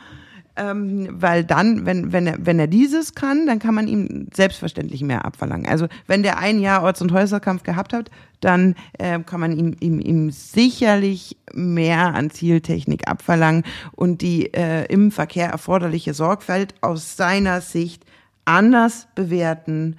[0.56, 5.02] Ähm, weil dann, wenn, wenn, er, wenn er dieses kann, dann kann man ihm selbstverständlich
[5.02, 5.66] mehr abverlangen.
[5.66, 8.08] Also wenn der ein Jahr Orts- und Häuserkampf gehabt hat,
[8.40, 14.84] dann äh, kann man ihm, ihm, ihm sicherlich mehr an Zieltechnik abverlangen und die äh,
[14.92, 18.04] im Verkehr erforderliche Sorgfalt aus seiner Sicht
[18.44, 19.96] anders bewerten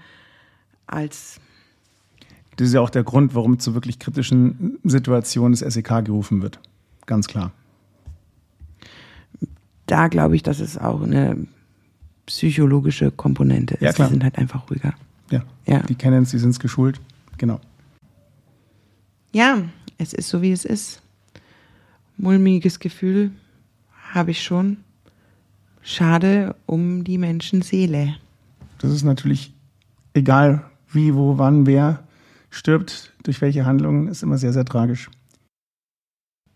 [0.87, 1.39] als
[2.57, 6.61] das ist ja auch der Grund, warum zu wirklich kritischen Situationen das SEK gerufen wird.
[7.05, 7.51] Ganz klar
[9.85, 11.47] da glaube ich, dass es auch eine
[12.25, 13.81] psychologische Komponente ist.
[13.81, 14.07] Ja, klar.
[14.07, 14.93] Die sind halt einfach ruhiger.
[15.29, 15.43] Ja.
[15.65, 15.79] ja.
[15.79, 16.99] Die kennen es, die sind es geschult.
[17.37, 17.59] Genau.
[19.31, 19.61] Ja,
[19.97, 21.01] es ist so, wie es ist.
[22.17, 23.31] Mulmiges Gefühl
[24.11, 24.77] habe ich schon.
[25.81, 28.15] Schade um die Menschenseele.
[28.79, 29.53] Das ist natürlich
[30.13, 32.03] egal, wie, wo, wann, wer
[32.49, 35.11] stirbt, durch welche Handlungen, ist immer sehr, sehr tragisch.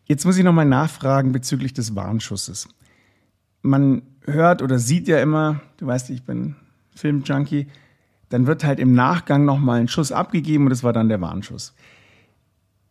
[0.05, 2.69] Jetzt muss ich nochmal nachfragen bezüglich des Warnschusses
[3.62, 6.55] man hört oder sieht ja immer, du weißt, ich bin
[6.95, 7.68] Filmjunkie,
[8.30, 11.74] dann wird halt im Nachgang nochmal ein Schuss abgegeben und das war dann der Warnschuss.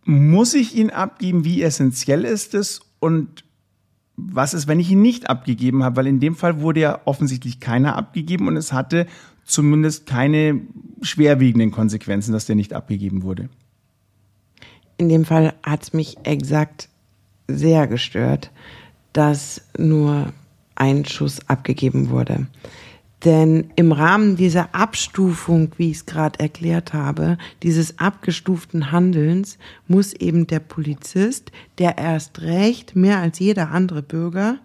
[0.05, 1.45] Muss ich ihn abgeben?
[1.45, 2.81] Wie essentiell ist es?
[2.99, 3.45] Und
[4.17, 5.97] was ist, wenn ich ihn nicht abgegeben habe?
[5.97, 9.07] Weil in dem Fall wurde ja offensichtlich keiner abgegeben und es hatte
[9.45, 10.61] zumindest keine
[11.03, 13.49] schwerwiegenden Konsequenzen, dass der nicht abgegeben wurde.
[14.97, 16.89] In dem Fall hat es mich exakt
[17.47, 18.51] sehr gestört,
[19.13, 20.33] dass nur
[20.79, 22.47] ein Schuss abgegeben wurde.
[23.25, 29.59] Denn im Rahmen dieser Abstufung, wie ich es gerade erklärt habe, dieses abgestuften Handelns,
[29.89, 34.61] muss eben der Polizist, der erst recht mehr als jeder andere Bürger,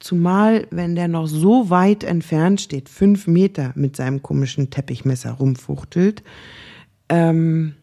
[0.00, 6.22] Zumal, wenn der noch so weit entfernt steht, fünf Meter mit seinem komischen Teppichmesser rumfuchtelt,
[7.10, 7.74] ähm,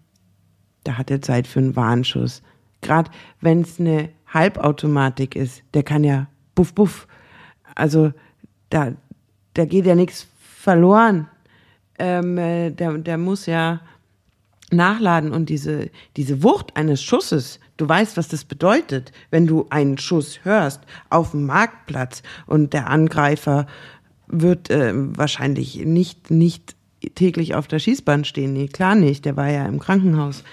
[0.84, 2.42] da hat er Zeit für einen Warnschuss.
[2.82, 7.08] Gerade wenn es eine Halbautomatik ist, der kann ja buff buff.
[7.78, 8.12] Also
[8.70, 8.94] da,
[9.54, 11.28] da geht ja nichts verloren.
[12.00, 13.82] Ähm, äh, der, der muss ja
[14.72, 19.98] nachladen und diese, diese Wucht eines Schusses, du weißt, was das bedeutet, wenn du einen
[19.98, 23.68] Schuss hörst auf dem Marktplatz und der Angreifer
[24.28, 26.76] wird äh, wahrscheinlich nicht, nicht
[27.16, 28.54] täglich auf der Schießbahn stehen.
[28.54, 30.44] Nee, klar nicht, der war ja im Krankenhaus.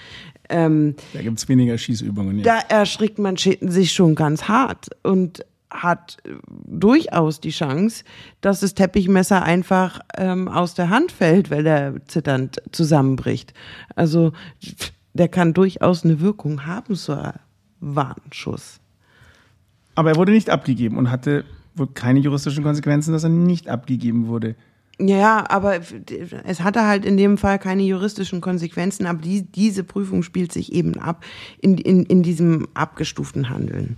[0.47, 2.39] Ähm, da gibt's weniger Schießübungen.
[2.39, 2.43] Ja.
[2.43, 5.43] Da erschrickt man sich schon ganz hart und
[5.83, 6.17] hat
[6.65, 8.03] durchaus die Chance,
[8.41, 13.53] dass das Teppichmesser einfach ähm, aus der Hand fällt, weil er zitternd zusammenbricht.
[13.95, 14.33] Also
[15.13, 17.33] der kann durchaus eine Wirkung haben, so ein
[17.79, 18.79] Warnschuss.
[19.95, 21.45] Aber er wurde nicht abgegeben und hatte
[21.75, 24.55] wohl keine juristischen Konsequenzen, dass er nicht abgegeben wurde.
[24.97, 25.81] Ja, aber
[26.45, 30.71] es hatte halt in dem Fall keine juristischen Konsequenzen, aber die, diese Prüfung spielt sich
[30.71, 31.25] eben ab
[31.59, 33.97] in, in, in diesem abgestuften Handeln.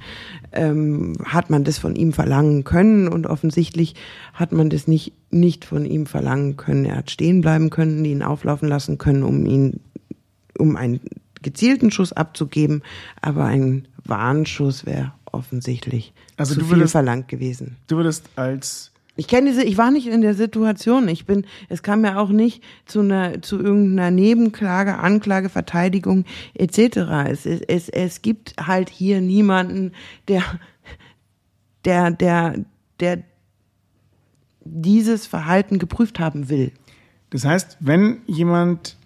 [0.54, 3.94] Ähm, hat man das von ihm verlangen können und offensichtlich
[4.34, 6.86] hat man das nicht, nicht von ihm verlangen können.
[6.86, 9.82] Er hat stehen bleiben können, ihn auflaufen lassen können, um ihn,
[10.58, 11.00] um einen
[11.44, 12.82] gezielten Schuss abzugeben,
[13.22, 17.78] aber ein Warnschuss wäre offensichtlich also zu viel würdest, verlangt gewesen.
[17.88, 21.08] Du würdest als ich kenne diese, ich war nicht in der Situation.
[21.08, 26.98] Ich bin, es kam ja auch nicht zu einer, zu irgendeiner Nebenklage, Anklage, Verteidigung etc.
[27.28, 29.92] Es, es, es gibt halt hier niemanden,
[30.28, 30.44] der,
[31.84, 32.64] der, der,
[33.00, 33.24] der
[34.64, 36.72] dieses Verhalten geprüft haben will.
[37.32, 38.98] Das heißt, wenn jemand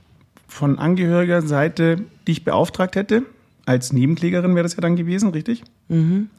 [0.46, 3.24] von angehöriger Seite dich beauftragt hätte,
[3.66, 5.64] als Nebenklägerin wäre das ja dann gewesen, richtig?
[5.88, 6.30] Mhm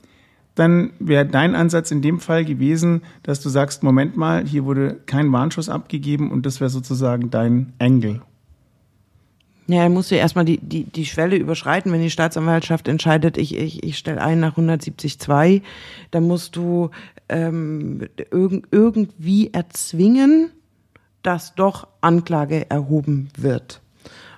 [0.55, 5.01] dann wäre dein Ansatz in dem Fall gewesen, dass du sagst, Moment mal, hier wurde
[5.07, 8.21] kein Warnschuss abgegeben und das wäre sozusagen dein Engel.
[9.69, 13.57] Ja, dann musst du erstmal die, die, die Schwelle überschreiten, wenn die Staatsanwaltschaft entscheidet, ich,
[13.57, 15.63] ich, ich stelle ein nach 170.2,
[16.11, 16.91] dann musst du
[17.29, 20.51] ähm, irg irgendwie erzwingen,
[21.23, 23.81] dass doch Anklage erhoben wird.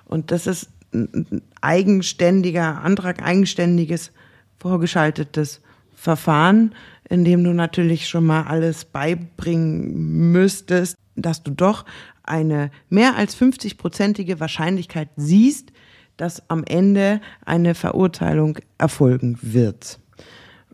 [0.05, 4.11] Und das ist ein eigenständiger Antrag, eigenständiges,
[4.59, 5.61] vorgeschaltetes
[6.05, 6.75] Verfahren,
[7.09, 11.83] in dem du natürlich schon mal alles beibringen müsstest, dass du doch
[12.21, 15.71] eine mehr als 50-prozentige Wahrscheinlichkeit siehst,
[16.15, 19.99] dass am Ende eine Verurteilung erfolgen wird.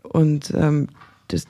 [0.02, 0.88] Und ähm,
[1.28, 1.46] das,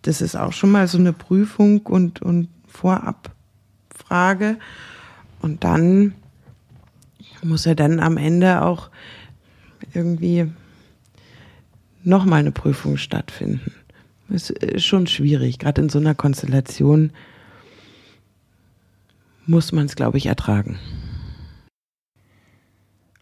[0.00, 4.58] das ist auch schon mal so eine Prüfung und, und Vorabfrage.
[5.42, 6.14] Und dann
[7.42, 8.88] muss er dann am Ende auch
[9.92, 10.50] irgendwie
[12.06, 13.72] nochmal eine Prüfung stattfinden.
[14.28, 15.58] Das ist schon schwierig.
[15.58, 17.10] Gerade in so einer Konstellation
[19.46, 20.78] muss man es, glaube ich, ertragen.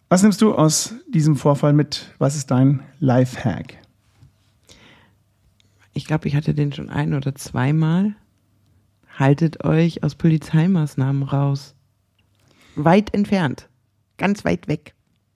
[0.09, 2.15] Was nimmst du aus diesem Vorfall mit?
[2.19, 3.79] Was ist dein Lifehack?
[5.93, 8.15] Ich glaube, ich hatte den schon ein oder zweimal.
[9.19, 11.75] Haltet euch aus Polizeimaßnahmen raus.
[12.77, 13.69] Weit entfernt.
[14.17, 14.95] Ganz weit weg.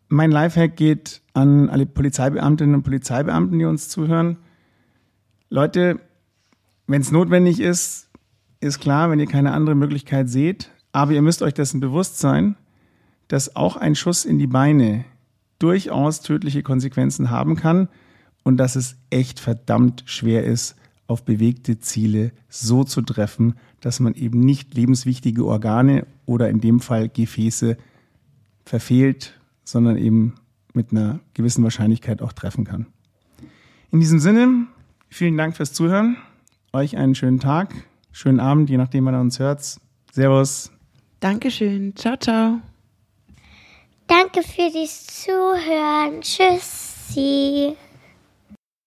[0.09, 4.37] Mein Lifehack geht an alle Polizeibeamtinnen und Polizeibeamten, die uns zuhören.
[5.51, 6.01] Leute,
[6.87, 8.09] wenn es notwendig ist,
[8.61, 12.57] ist klar, wenn ihr keine andere Möglichkeit seht, aber ihr müsst euch dessen bewusst sein,
[13.29, 15.05] dass auch ein Schuss in die Beine
[15.59, 17.89] durchaus tödliche Konsequenzen haben kann
[18.43, 20.77] und dass es echt verdammt schwer ist,
[21.07, 26.81] auf bewegte Ziele so zu treffen, dass man eben nicht lebenswichtige Organe oder in dem
[26.81, 27.77] Fall Gefäße
[28.65, 30.35] verfehlt sondern eben
[30.75, 32.87] mit einer gewissen Wahrscheinlichkeit auch treffen kann.
[33.91, 34.67] In diesem Sinne,
[35.09, 36.17] vielen Dank fürs Zuhören.
[36.73, 37.75] Euch einen schönen Tag,
[38.13, 39.79] schönen Abend, je nachdem, wann ihr uns hört.
[40.13, 40.71] Servus.
[41.21, 41.97] Dankeschön.
[41.97, 42.61] Ciao, ciao.
[44.07, 46.21] Danke für das Zuhören.
[46.21, 47.77] Tschüssi.